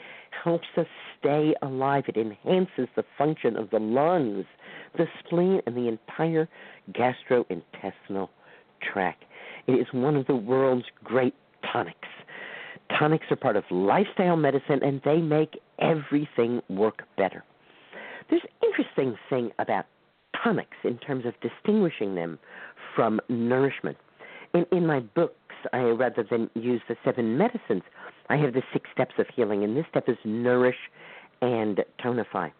helps 0.43 0.67
us 0.77 0.87
stay 1.19 1.53
alive. 1.61 2.05
It 2.07 2.17
enhances 2.17 2.87
the 2.95 3.03
function 3.17 3.57
of 3.57 3.69
the 3.69 3.79
lungs, 3.79 4.45
the 4.97 5.07
spleen, 5.19 5.61
and 5.65 5.75
the 5.75 5.87
entire 5.87 6.47
gastrointestinal 6.91 8.29
tract. 8.81 9.23
It 9.67 9.73
is 9.73 9.87
one 9.91 10.15
of 10.15 10.25
the 10.27 10.35
world's 10.35 10.85
great 11.03 11.35
tonics. 11.71 12.07
Tonics 12.97 13.25
are 13.29 13.35
part 13.35 13.55
of 13.55 13.63
lifestyle 13.69 14.35
medicine 14.35 14.83
and 14.83 15.01
they 15.05 15.17
make 15.17 15.59
everything 15.79 16.61
work 16.69 17.03
better. 17.17 17.43
There's 18.29 18.41
an 18.43 18.67
interesting 18.67 19.15
thing 19.29 19.51
about 19.59 19.85
tonics 20.43 20.77
in 20.83 20.97
terms 20.97 21.25
of 21.25 21.33
distinguishing 21.41 22.15
them 22.15 22.39
from 22.95 23.19
nourishment. 23.29 23.97
In, 24.53 24.65
in 24.71 24.85
my 24.85 24.99
books, 24.99 25.35
I 25.73 25.81
rather 25.81 26.25
than 26.29 26.49
use 26.55 26.81
the 26.87 26.95
seven 27.05 27.37
medicines, 27.37 27.83
I 28.29 28.37
have 28.37 28.53
the 28.53 28.63
six 28.73 28.89
steps 28.93 29.13
of 29.17 29.27
healing, 29.35 29.63
and 29.63 29.75
this 29.75 29.85
step 29.89 30.07
is 30.07 30.17
nourish 30.23 30.77
and 31.41 31.83
tonify. 32.03 32.51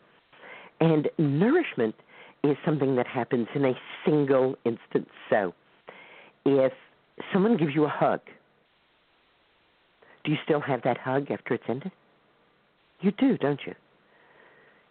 And 0.80 1.10
nourishment 1.18 1.96
is 2.44 2.58
something 2.66 2.96
that 2.96 3.08
happens 3.08 3.48
in 3.54 3.66
a 3.66 3.74
single 4.06 4.56
instant. 4.66 5.08
So, 5.30 5.54
if 6.46 6.74
someone 7.32 7.58
gives 7.58 7.76
you 7.76 7.86
a 7.86 7.90
hug, 7.90 8.22
do 10.24 10.32
you 10.32 10.38
still 10.44 10.60
have 10.60 10.82
that 10.84 10.98
hug 10.98 11.30
after 11.32 11.54
it's 11.54 11.64
ended? 11.68 11.92
You 13.02 13.12
do, 13.12 13.38
don't 13.38 13.62
you? 13.66 13.74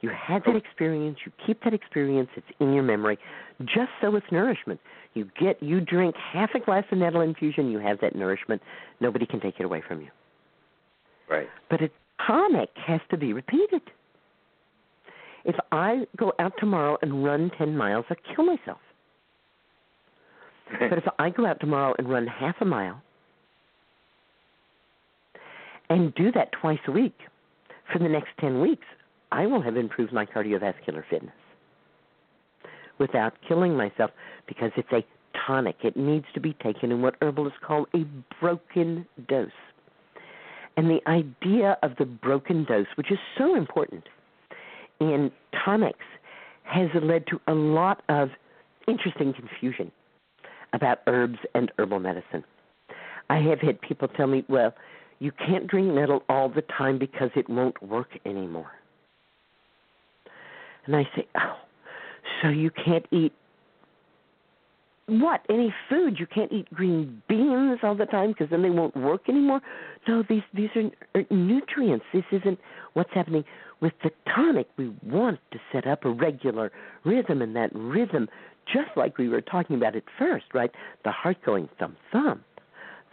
You 0.00 0.10
had 0.10 0.42
that 0.46 0.56
experience, 0.56 1.18
you 1.26 1.32
keep 1.46 1.62
that 1.64 1.74
experience, 1.74 2.30
it's 2.34 2.46
in 2.58 2.72
your 2.72 2.82
memory, 2.82 3.18
just 3.60 3.90
so 4.00 4.16
it's 4.16 4.26
nourishment. 4.32 4.80
You 5.12 5.28
get 5.38 5.62
you 5.62 5.80
drink 5.80 6.14
half 6.16 6.50
a 6.54 6.60
glass 6.60 6.84
of 6.90 6.98
nettle 6.98 7.20
infusion, 7.20 7.70
you 7.70 7.78
have 7.80 8.00
that 8.00 8.14
nourishment. 8.14 8.62
Nobody 9.00 9.26
can 9.26 9.40
take 9.40 9.56
it 9.58 9.64
away 9.64 9.82
from 9.86 10.00
you. 10.00 10.08
Right. 11.28 11.48
But 11.68 11.82
a 11.82 11.90
tonic 12.26 12.70
has 12.86 13.00
to 13.10 13.18
be 13.18 13.32
repeated. 13.32 13.82
If 15.44 15.56
I 15.70 16.06
go 16.16 16.32
out 16.38 16.52
tomorrow 16.58 16.96
and 17.02 17.24
run 17.24 17.50
10 17.58 17.76
miles, 17.76 18.04
I 18.10 18.14
kill 18.34 18.44
myself. 18.44 18.78
But 20.78 20.98
if 20.98 21.04
I 21.18 21.30
go 21.30 21.46
out 21.46 21.60
tomorrow 21.60 21.94
and 21.98 22.08
run 22.08 22.26
half 22.26 22.56
a 22.60 22.64
mile 22.64 23.02
and 25.88 26.14
do 26.14 26.30
that 26.32 26.52
twice 26.52 26.78
a 26.86 26.92
week 26.92 27.16
for 27.92 27.98
the 27.98 28.08
next 28.08 28.28
10 28.40 28.60
weeks, 28.60 28.86
I 29.32 29.46
will 29.46 29.62
have 29.62 29.76
improved 29.76 30.12
my 30.12 30.26
cardiovascular 30.26 31.04
fitness 31.08 31.34
without 32.98 33.34
killing 33.46 33.76
myself 33.76 34.10
because 34.46 34.70
it's 34.76 34.92
a 34.92 35.04
tonic. 35.46 35.76
It 35.82 35.96
needs 35.96 36.26
to 36.34 36.40
be 36.40 36.54
taken 36.62 36.92
in 36.92 37.02
what 37.02 37.16
herbalists 37.22 37.58
call 37.66 37.86
a 37.94 38.04
broken 38.40 39.06
dose. 39.28 39.50
And 40.76 40.88
the 40.88 41.00
idea 41.08 41.76
of 41.82 41.92
the 41.98 42.04
broken 42.04 42.64
dose, 42.64 42.86
which 42.96 43.10
is 43.10 43.18
so 43.36 43.54
important 43.54 44.04
in 45.00 45.30
tonics, 45.64 45.98
has 46.64 46.88
led 47.02 47.26
to 47.28 47.40
a 47.48 47.54
lot 47.54 48.02
of 48.08 48.30
interesting 48.86 49.32
confusion 49.32 49.90
about 50.72 50.98
herbs 51.06 51.38
and 51.54 51.72
herbal 51.78 51.98
medicine. 51.98 52.44
I 53.28 53.38
have 53.38 53.60
had 53.60 53.80
people 53.80 54.08
tell 54.08 54.26
me, 54.26 54.44
well, 54.48 54.74
you 55.18 55.32
can't 55.32 55.66
drink 55.66 55.92
nettle 55.92 56.22
all 56.28 56.48
the 56.48 56.62
time 56.62 56.98
because 56.98 57.30
it 57.36 57.48
won't 57.48 57.80
work 57.82 58.08
anymore. 58.24 58.70
And 60.90 60.96
I 60.96 61.08
say, 61.14 61.24
oh, 61.36 61.54
so 62.42 62.48
you 62.48 62.68
can't 62.84 63.06
eat 63.12 63.32
what? 65.06 65.40
Any 65.48 65.72
food? 65.88 66.18
You 66.18 66.26
can't 66.26 66.50
eat 66.50 66.68
green 66.74 67.22
beans 67.28 67.78
all 67.84 67.94
the 67.94 68.06
time 68.06 68.30
because 68.30 68.50
then 68.50 68.62
they 68.62 68.70
won't 68.70 68.96
work 68.96 69.28
anymore. 69.28 69.60
No, 70.08 70.24
these 70.28 70.42
these 70.52 70.70
are, 70.74 70.90
are 71.14 71.24
nutrients. 71.30 72.04
This 72.12 72.24
isn't 72.32 72.58
what's 72.94 73.10
happening 73.14 73.44
with 73.80 73.92
the 74.02 74.10
tonic. 74.34 74.66
We 74.76 74.92
want 75.04 75.38
to 75.52 75.60
set 75.70 75.86
up 75.86 76.04
a 76.04 76.10
regular 76.10 76.72
rhythm, 77.04 77.40
and 77.40 77.54
that 77.54 77.70
rhythm, 77.72 78.28
just 78.66 78.96
like 78.96 79.16
we 79.16 79.28
were 79.28 79.40
talking 79.40 79.76
about 79.76 79.94
at 79.94 80.02
first, 80.18 80.46
right? 80.54 80.72
The 81.04 81.12
heart 81.12 81.36
going 81.46 81.68
thump 81.78 81.96
thump, 82.10 82.42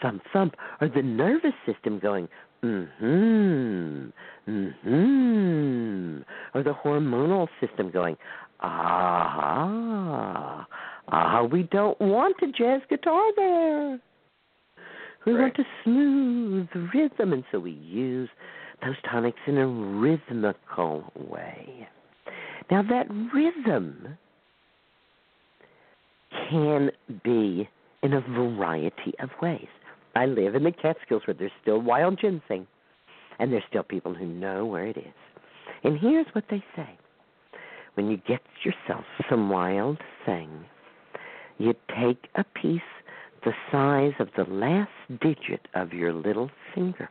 thump 0.02 0.22
thump, 0.34 0.56
or 0.82 0.90
the 0.90 1.02
nervous 1.02 1.54
system 1.66 2.00
going 2.00 2.28
mm-hmm, 2.64 4.08
mm-hmm, 4.50 6.20
or 6.54 6.64
the 6.64 6.74
hormonal 6.74 7.48
system 7.60 7.92
going 7.92 8.18
ah, 8.62 10.66
ah. 11.10 11.44
We 11.44 11.64
don't 11.64 12.00
want 12.02 12.36
a 12.42 12.48
jazz 12.48 12.82
guitar 12.90 13.24
there. 13.36 14.00
We 15.26 15.34
Right. 15.34 15.42
want 15.42 15.60
a 15.60 15.66
smooth 15.84 16.68
rhythm, 16.94 17.34
and 17.34 17.44
so 17.52 17.60
we 17.60 17.72
use 17.72 18.30
those 18.84 18.96
tonics 19.10 19.40
in 19.46 19.58
a 19.58 19.68
rhythmical 19.68 21.12
way. 21.16 21.88
Now, 22.72 22.82
that 22.84 23.08
rhythm 23.34 24.18
can 26.50 26.92
be 27.24 27.68
in 28.04 28.14
a 28.14 28.22
variety 28.22 29.14
of 29.20 29.30
ways. 29.42 29.68
I 30.18 30.26
live 30.26 30.56
in 30.56 30.64
the 30.64 30.72
Catskills 30.72 31.24
where 31.26 31.34
there's 31.34 31.52
still 31.62 31.80
wild 31.80 32.20
ginseng, 32.20 32.68
and 33.40 33.52
there's 33.52 33.64
still 33.70 33.84
people 33.84 34.14
who 34.14 34.26
know 34.26 34.66
where 34.66 34.88
it 34.88 34.98
is. 34.98 35.14
And 35.84 36.00
here's 36.00 36.28
what 36.34 36.46
they 36.50 36.64
say 36.76 36.98
when 37.96 38.10
you 38.10 38.18
get 38.28 38.42
yourself 38.64 39.06
some 39.30 39.50
wild 39.50 39.98
thing, 40.26 40.50
you 41.58 41.74
take 41.96 42.28
a 42.36 42.44
piece 42.44 42.82
the 43.44 43.54
size 43.72 44.14
of 44.20 44.30
the 44.36 44.52
last 44.52 44.92
digit 45.22 45.68
of 45.74 45.94
your 45.94 46.14
little 46.14 46.50
finger 46.76 47.10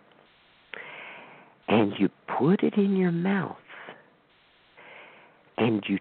and 1.69 1.93
you 1.99 2.09
put 2.39 2.63
it 2.63 2.75
in 2.75 2.97
your 2.97 3.13
mouth 3.13 3.57
and 5.57 5.83
you 5.89 5.99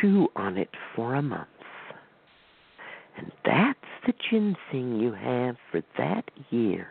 chew 0.00 0.28
on 0.36 0.56
it 0.56 0.70
for 0.94 1.14
a 1.14 1.22
month. 1.22 1.48
And 3.16 3.30
that's 3.44 3.78
the 4.06 4.14
ginseng 4.30 5.00
you 5.00 5.12
have 5.12 5.56
for 5.70 5.82
that 5.98 6.30
year. 6.50 6.88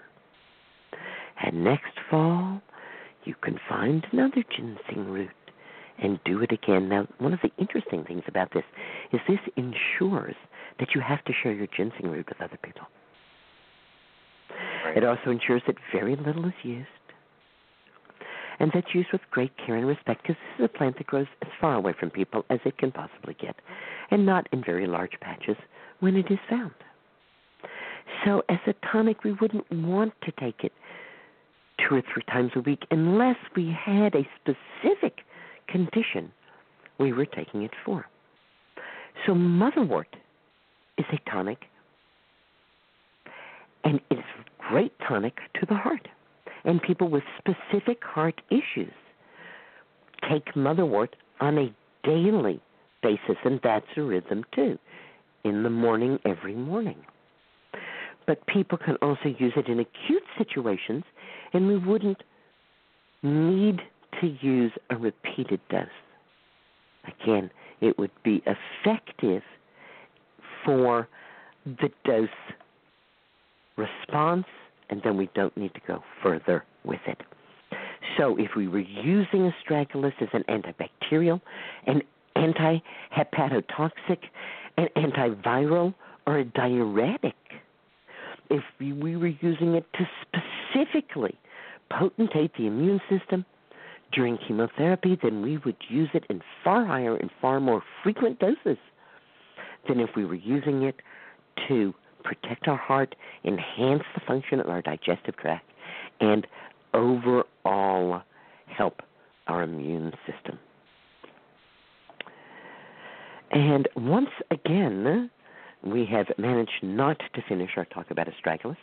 And 1.44 1.64
next 1.64 1.94
fall, 2.10 2.62
you 3.26 3.36
can 3.42 3.60
find 3.68 4.06
another 4.12 4.44
ginseng 4.56 5.06
root 5.10 5.30
and 6.02 6.20
do 6.26 6.42
it 6.42 6.52
again. 6.52 6.90
Now, 6.90 7.08
one 7.20 7.34
of 7.34 7.40
the 7.42 7.52
interesting 7.58 8.04
things 8.04 8.24
about 8.28 8.54
this 8.54 8.64
is 9.12 9.20
this 9.28 9.40
ensures 9.56 10.36
that 10.80 10.90
you 10.96 11.02
have 11.02 11.24
to 11.26 11.34
share 11.42 11.54
your 11.54 11.68
ginseng 11.76 12.10
root 12.10 12.28
with 12.30 12.42
other 12.42 12.58
people. 12.62 12.88
Right. 14.86 14.98
It 14.98 15.04
also 15.04 15.30
ensures 15.30 15.62
that 15.68 15.76
very 15.94 16.16
little 16.16 16.46
is 16.46 16.54
used 16.64 16.88
and 18.60 18.72
that's 18.74 18.94
used 18.94 19.10
with 19.12 19.22
great 19.32 19.52
care 19.58 19.76
and 19.76 19.88
respect 19.88 20.22
because 20.24 20.36
this 20.36 20.66
is 20.66 20.72
a 20.74 20.78
plant 20.78 20.98
that 20.98 21.08
grows 21.08 21.28
as 21.42 21.50
far 21.60 21.76
away 21.76 21.94
from 22.00 22.10
people 22.10 22.46
as 22.50 22.60
it 22.66 22.78
can 22.78 22.92
possibly 22.92 23.36
get 23.40 23.56
and 24.12 24.26
not 24.26 24.48
in 24.52 24.64
very 24.64 24.88
large 24.88 25.14
patches 25.22 25.58
when 26.00 26.16
it 26.16 26.30
is 26.30 26.40
found. 26.50 26.74
So, 28.26 28.44
as 28.50 28.60
a 28.68 28.74
tonic, 28.92 29.24
we 29.24 29.34
wouldn't 29.34 29.70
want 29.72 30.14
to 30.24 30.32
take 30.40 30.64
it 30.64 30.72
two 31.78 31.96
or 31.96 32.04
three 32.14 32.24
times 32.32 32.52
a 32.56 32.62
week 32.62 32.86
unless 32.92 33.38
we 33.56 33.72
had 33.72 34.16
a 34.16 34.28
specific 34.40 35.20
condition 35.68 36.32
we 37.00 37.12
were 37.12 37.26
taking 37.26 37.64
it 37.64 37.72
for. 37.86 38.06
So, 39.26 39.34
motherwort 39.34 40.14
is 40.98 41.06
a 41.12 41.30
tonic, 41.30 41.66
and 43.84 44.00
it's 44.10 44.22
a 44.22 44.70
great 44.70 44.94
tonic 45.08 45.38
to 45.60 45.66
the 45.66 45.76
heart. 45.76 46.08
And 46.66 46.82
people 46.82 47.10
with 47.10 47.24
specific 47.38 48.02
heart 48.04 48.40
issues 48.50 48.94
take 50.30 50.54
motherwort 50.56 51.10
on 51.42 51.58
a 51.58 51.74
daily 52.04 52.62
basis, 53.02 53.38
and 53.44 53.60
that's 53.64 53.86
a 53.98 54.02
rhythm 54.02 54.46
too, 54.56 54.78
in 55.44 55.64
the 55.64 55.70
morning, 55.70 56.20
every 56.26 56.56
morning. 56.56 56.98
But 58.26 58.46
people 58.48 58.78
can 58.78 58.96
also 59.02 59.36
use 59.38 59.54
it 59.56 59.68
in 59.68 59.80
acute 59.80 60.24
situations, 60.38 61.04
and 61.54 61.68
we 61.68 61.78
wouldn't 61.78 62.24
need 63.22 63.82
to 64.22 64.28
use 64.42 64.72
a 64.90 64.96
repeated 64.96 65.60
dose. 65.70 65.88
Again, 67.22 67.50
it 67.82 67.98
would 68.00 68.12
be 68.24 68.42
effective 68.46 69.44
for 70.66 71.08
the 71.66 71.90
dose 72.06 72.30
response, 73.76 74.46
and 74.90 75.02
then 75.04 75.18
we 75.18 75.30
don't 75.34 75.56
need 75.58 75.74
to 75.74 75.82
go 75.88 76.04
further 76.22 76.64
with 76.84 77.02
it. 77.08 77.22
So, 78.18 78.38
if 78.38 78.52
we 78.56 78.68
were 78.68 78.80
using 78.80 79.52
astragalus 79.52 80.14
as 80.22 80.30
an 80.34 80.44
antibacterial, 80.48 81.42
an 81.88 82.04
anti-hepatotoxic, 82.36 84.20
an 84.78 84.88
antiviral, 84.96 85.94
or 86.28 86.40
a 86.40 86.46
diuretic, 86.46 87.36
if 88.54 88.64
we 88.80 88.94
we 88.94 89.16
were 89.16 89.34
using 89.42 89.74
it 89.74 89.86
to 89.94 90.08
specifically 90.22 91.38
potentate 91.90 92.52
the 92.56 92.68
immune 92.68 93.02
system 93.10 93.44
during 94.14 94.38
chemotherapy, 94.48 95.18
then 95.22 95.42
we 95.42 95.58
would 95.58 95.76
use 95.90 96.10
it 96.14 96.24
in 96.30 96.40
far 96.64 96.86
higher 96.86 97.16
and 97.16 97.32
far 97.42 97.60
more 97.60 97.84
frequent 98.04 98.40
doses 98.40 98.78
than 99.88 100.00
if 100.00 100.12
we 100.16 100.24
were 100.24 100.36
using 100.36 100.84
it 100.84 100.98
to 101.68 101.94
protect 102.24 102.68
our 102.68 102.78
heart, 102.78 103.16
enhance 103.44 104.04
the 104.14 104.22
function 104.26 104.60
of 104.60 104.68
our 104.68 104.82
digestive 104.84 105.36
tract, 105.36 105.68
and 106.22 106.46
overall 106.94 108.22
help 108.68 109.02
our 109.48 109.64
immune 109.64 110.14
system. 110.28 110.60
And 113.52 113.90
once 113.96 114.30
again, 114.52 115.30
we 115.84 116.06
have 116.06 116.28
managed 116.38 116.82
not 116.82 117.18
to 117.34 117.42
finish 117.48 117.72
our 117.78 117.86
talk 117.86 118.10
about 118.12 118.28
astragalus. 118.28 118.78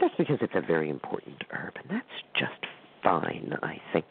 That's 0.00 0.14
because 0.16 0.38
it's 0.40 0.54
a 0.54 0.60
very 0.60 0.88
important 0.88 1.42
herb, 1.50 1.74
and 1.76 1.90
that's 1.90 2.06
just 2.38 2.66
fine, 3.02 3.54
I 3.62 3.76
think. 3.92 4.06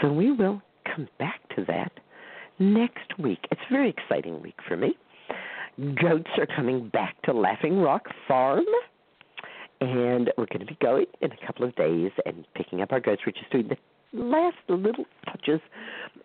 So 0.00 0.12
we 0.12 0.30
will 0.30 0.60
come 0.94 1.08
back 1.18 1.40
to 1.56 1.64
that 1.66 1.92
next 2.58 3.18
week. 3.18 3.40
It's 3.50 3.60
a 3.68 3.72
very 3.72 3.90
exciting 3.90 4.42
week 4.42 4.56
for 4.66 4.76
me. 4.76 4.96
Goats 6.00 6.30
are 6.38 6.46
coming 6.46 6.88
back 6.88 7.20
to 7.22 7.32
Laughing 7.32 7.78
Rock 7.80 8.06
Farm. 8.26 8.64
And 9.80 10.32
we're 10.36 10.46
going 10.46 10.60
to 10.60 10.66
be 10.66 10.76
going 10.82 11.06
in 11.20 11.30
a 11.30 11.46
couple 11.46 11.64
of 11.64 11.74
days 11.76 12.10
and 12.26 12.44
picking 12.56 12.82
up 12.82 12.90
our 12.90 12.98
goats. 12.98 13.22
We're 13.24 13.32
just 13.32 13.50
doing 13.52 13.68
the 13.68 13.76
last 14.12 14.56
little 14.68 15.04
touches 15.26 15.60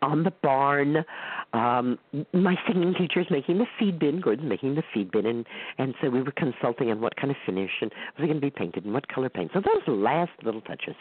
on 0.01 0.23
the 0.23 0.31
barn. 0.41 1.05
Um, 1.53 1.99
my 2.33 2.55
singing 2.67 2.93
teacher 2.97 3.19
is 3.19 3.27
making 3.29 3.57
the 3.57 3.65
feed 3.79 3.99
bin. 3.99 4.21
Gordon's 4.21 4.49
making 4.49 4.75
the 4.75 4.83
feed 4.93 5.11
bin, 5.11 5.25
and 5.25 5.45
and 5.77 5.93
so 6.01 6.09
we 6.09 6.21
were 6.21 6.31
consulting 6.31 6.89
on 6.89 7.01
what 7.01 7.15
kind 7.15 7.31
of 7.31 7.37
finish 7.45 7.71
and 7.81 7.91
was 8.17 8.23
it 8.23 8.27
going 8.27 8.39
to 8.39 8.41
be 8.41 8.49
painted 8.49 8.85
and 8.85 8.93
what 8.93 9.07
color 9.07 9.29
paint. 9.29 9.51
So 9.53 9.61
those 9.61 9.83
last 9.87 10.31
little 10.43 10.61
touches 10.61 10.95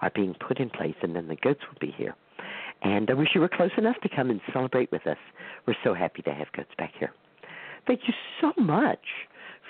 are 0.00 0.10
being 0.14 0.34
put 0.34 0.58
in 0.58 0.70
place, 0.70 0.96
and 1.02 1.14
then 1.14 1.28
the 1.28 1.36
goats 1.36 1.60
will 1.68 1.78
be 1.80 1.94
here. 1.96 2.14
And 2.82 3.10
I 3.10 3.14
wish 3.14 3.28
you 3.34 3.40
were 3.40 3.48
close 3.48 3.70
enough 3.78 3.96
to 4.02 4.08
come 4.08 4.30
and 4.30 4.40
celebrate 4.52 4.92
with 4.92 5.06
us. 5.06 5.16
We're 5.66 5.76
so 5.82 5.94
happy 5.94 6.22
to 6.22 6.34
have 6.34 6.52
Goats 6.54 6.70
back 6.76 6.92
here. 6.98 7.12
Thank 7.86 8.00
you 8.06 8.14
so 8.40 8.52
much 8.60 9.00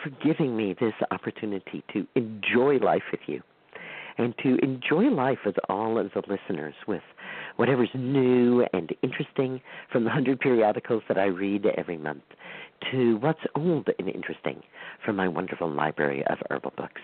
for 0.03 0.11
giving 0.25 0.57
me 0.57 0.75
this 0.79 0.95
opportunity 1.11 1.85
to 1.93 2.07
enjoy 2.17 2.79
life 2.79 3.03
with 3.13 3.21
you 3.27 3.43
and 4.19 4.35
to 4.39 4.59
enjoy 4.63 5.05
life 5.11 5.39
with 5.45 5.57
all 5.69 5.99
of 5.99 6.11
the 6.15 6.23
listeners 6.29 6.75
with 6.87 7.03
whatever's 7.57 7.91
new 7.95 8.65
and 8.73 8.95
interesting 9.03 9.61
from 9.91 10.05
the 10.05 10.11
hundred 10.11 10.41
periodicals 10.41 11.03
that 11.09 11.19
I 11.19 11.27
read 11.27 11.67
every 11.77 11.99
month 11.99 12.23
to 12.91 13.17
what's 13.19 13.41
old 13.55 13.89
and 13.99 14.09
interesting 14.09 14.63
from 15.05 15.17
my 15.17 15.29
wonderful 15.29 15.71
library 15.71 16.25
of 16.27 16.39
herbal 16.51 16.73
books. 16.77 17.01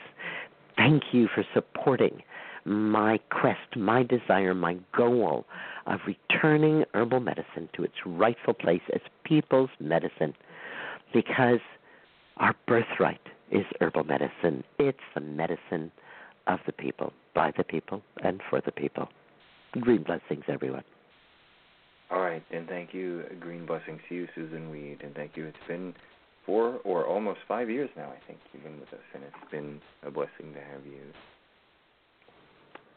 Thank 0.76 1.02
you 1.12 1.28
for 1.34 1.44
supporting 1.54 2.22
my 2.64 3.18
quest, 3.30 3.76
my 3.76 4.02
desire, 4.02 4.54
my 4.54 4.76
goal 4.96 5.46
of 5.86 6.00
returning 6.06 6.84
herbal 6.94 7.20
medicine 7.20 7.68
to 7.74 7.82
its 7.82 7.94
rightful 8.06 8.54
place 8.54 8.82
as 8.94 9.00
people's 9.24 9.70
medicine 9.80 10.34
because 11.12 11.60
our 12.36 12.54
birthright 12.66 13.20
is 13.50 13.66
herbal 13.80 14.04
medicine. 14.04 14.64
It's 14.78 14.98
the 15.14 15.20
medicine 15.20 15.90
of 16.46 16.58
the 16.66 16.72
people, 16.72 17.12
by 17.34 17.52
the 17.56 17.64
people, 17.64 18.02
and 18.22 18.40
for 18.50 18.60
the 18.60 18.72
people. 18.72 19.08
Green 19.80 20.02
blessings, 20.02 20.44
everyone. 20.48 20.84
All 22.10 22.20
right, 22.20 22.42
and 22.52 22.68
thank 22.68 22.92
you. 22.92 23.24
Green 23.40 23.64
blessings 23.64 24.00
to 24.08 24.14
you, 24.14 24.28
Susun 24.36 24.70
Weed, 24.70 24.98
and 25.02 25.14
thank 25.14 25.36
you. 25.36 25.46
It's 25.46 25.56
been 25.66 25.94
four 26.44 26.80
or 26.84 27.06
almost 27.06 27.40
five 27.48 27.70
years 27.70 27.88
now, 27.96 28.10
I 28.10 28.26
think, 28.26 28.38
you've 28.52 28.64
been 28.64 28.78
with 28.78 28.92
us, 28.92 29.00
and 29.14 29.22
it's 29.24 29.50
been 29.50 29.80
a 30.06 30.10
blessing 30.10 30.52
to 30.52 30.60
have 30.60 30.84
you. 30.84 31.00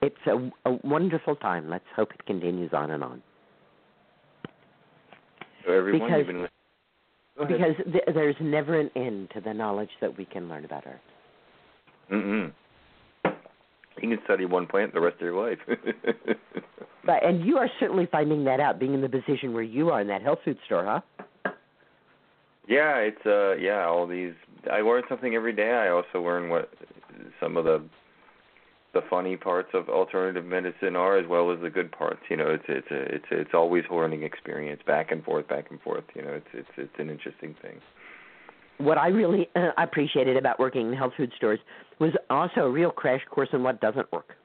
It's 0.01 0.51
a, 0.65 0.69
a 0.69 0.79
wonderful 0.83 1.35
time. 1.37 1.69
Let's 1.69 1.85
hope 1.95 2.11
it 2.13 2.25
continues 2.25 2.71
on 2.73 2.91
and 2.91 3.03
on. 3.03 3.23
So 5.65 5.71
everyone, 5.71 6.01
Because- 6.01 6.17
you've 6.19 6.27
been. 6.27 6.47
Because 7.37 7.75
th- 7.91 8.05
there's 8.13 8.35
never 8.39 8.79
an 8.79 8.89
end 8.95 9.29
to 9.33 9.41
the 9.41 9.53
knowledge 9.53 9.89
that 9.99 10.17
we 10.17 10.23
can 10.23 10.47
learn 10.47 10.63
about 10.63 10.87
Earth. 10.87 11.01
Mm-mm. 12.09 12.53
You 14.01 14.09
can 14.09 14.19
study 14.25 14.45
one 14.45 14.67
plant 14.67 14.93
the 14.93 14.99
rest 14.99 15.15
of 15.15 15.21
your 15.21 15.41
life. 15.41 15.59
But 17.05 17.23
and 17.23 17.45
you 17.45 17.57
are 17.57 17.69
certainly 17.79 18.07
finding 18.11 18.43
that 18.45 18.59
out, 18.59 18.79
being 18.79 18.93
in 18.93 19.01
the 19.01 19.09
position 19.09 19.53
where 19.53 19.63
you 19.63 19.89
are 19.91 20.01
in 20.01 20.07
that 20.07 20.21
health 20.21 20.39
food 20.43 20.57
store, 20.65 20.83
huh? 20.85 21.51
yeah, 22.67 22.97
it's 22.97 23.25
uh 23.25 23.55
yeah, 23.55 23.85
all 23.85 24.07
these 24.07 24.33
I 24.71 24.81
learn 24.81 25.03
something 25.07 25.35
every 25.35 25.53
day. 25.53 25.71
I 25.71 25.89
also 25.89 26.21
learn 26.23 26.49
what 26.49 26.71
some 27.39 27.57
of 27.57 27.65
the 27.65 27.83
the 28.93 29.01
funny 29.09 29.35
parts 29.35 29.69
of 29.73 29.89
alternative 29.89 30.45
medicine 30.45 30.95
are 30.95 31.17
as 31.17 31.27
well 31.27 31.51
as 31.51 31.59
the 31.61 31.69
good 31.69 31.91
parts. 31.91 32.21
You 32.29 32.37
know, 32.37 32.49
it's 32.49 32.65
it's 32.67 32.89
a, 32.89 33.15
it's 33.15 33.25
it's 33.29 33.53
always 33.53 33.83
a 33.91 33.93
learning 33.93 34.23
experience 34.23 34.81
back 34.87 35.11
and 35.11 35.23
forth, 35.23 35.47
back 35.47 35.69
and 35.69 35.79
forth. 35.81 36.05
You 36.15 36.23
know, 36.23 36.31
it's 36.31 36.47
it's 36.53 36.69
it's 36.77 36.95
an 36.97 37.11
interesting 37.11 37.55
thing. 37.61 37.81
What 38.77 38.97
I 38.97 39.07
really 39.07 39.47
uh, 39.55 39.71
appreciated 39.77 40.35
about 40.37 40.59
working 40.59 40.87
in 40.87 40.93
health 40.93 41.13
food 41.15 41.31
stores 41.37 41.59
was 41.99 42.11
also 42.29 42.61
a 42.61 42.69
real 42.69 42.91
crash 42.91 43.21
course 43.29 43.49
in 43.53 43.63
what 43.63 43.79
doesn't 43.79 44.11
work. 44.11 44.35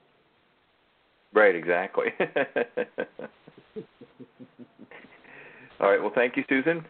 Right, 1.32 1.54
exactly. 1.54 2.06
All 5.80 5.90
right. 5.90 6.00
Well, 6.00 6.12
thank 6.14 6.36
you, 6.36 6.44
Susun. 6.50 6.84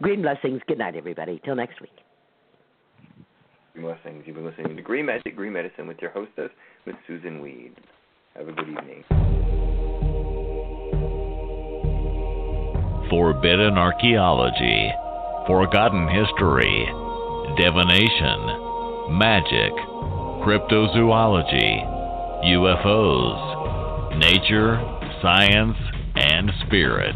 Green 0.00 0.22
blessings. 0.22 0.60
Good 0.66 0.78
night, 0.78 0.96
everybody. 0.96 1.40
Till 1.44 1.56
next 1.56 1.80
week. 1.80 1.90
Green 3.72 3.86
blessings. 3.86 4.22
You've 4.26 4.36
been 4.36 4.44
listening 4.44 4.76
to 4.76 4.82
Green 4.82 5.06
Magic, 5.06 5.34
Green 5.34 5.52
Medicine 5.52 5.86
with 5.86 5.98
your 6.00 6.10
hostess, 6.10 6.50
Miss 6.86 6.94
Susun 7.08 7.42
Weed. 7.42 7.72
Have 8.36 8.48
a 8.48 8.52
good 8.52 8.68
evening. 8.68 9.04
Forbidden 13.10 13.78
archaeology, 13.78 14.92
forgotten 15.46 16.08
history, 16.08 16.86
divination, 17.56 19.18
magic, 19.18 19.72
cryptozoology, 20.40 21.84
UFOs, 22.46 24.18
nature, 24.18 24.80
science, 25.20 25.76
and 26.16 26.50
spirit. 26.66 27.14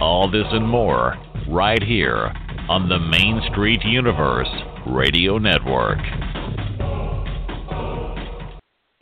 All 0.00 0.30
this 0.30 0.46
and 0.50 0.66
more 0.66 1.16
right 1.48 1.82
here 1.82 2.32
on 2.68 2.88
the 2.88 2.98
Main 2.98 3.42
Street 3.52 3.82
Universe 3.84 4.48
Radio 4.86 5.36
Network. 5.36 5.98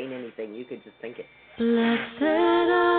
Ain't 0.00 0.12
anything. 0.12 0.54
You 0.54 0.64
could 0.64 0.82
just 0.82 0.96
think 1.00 1.18
it. 1.18 1.26
Blessed 1.58 2.95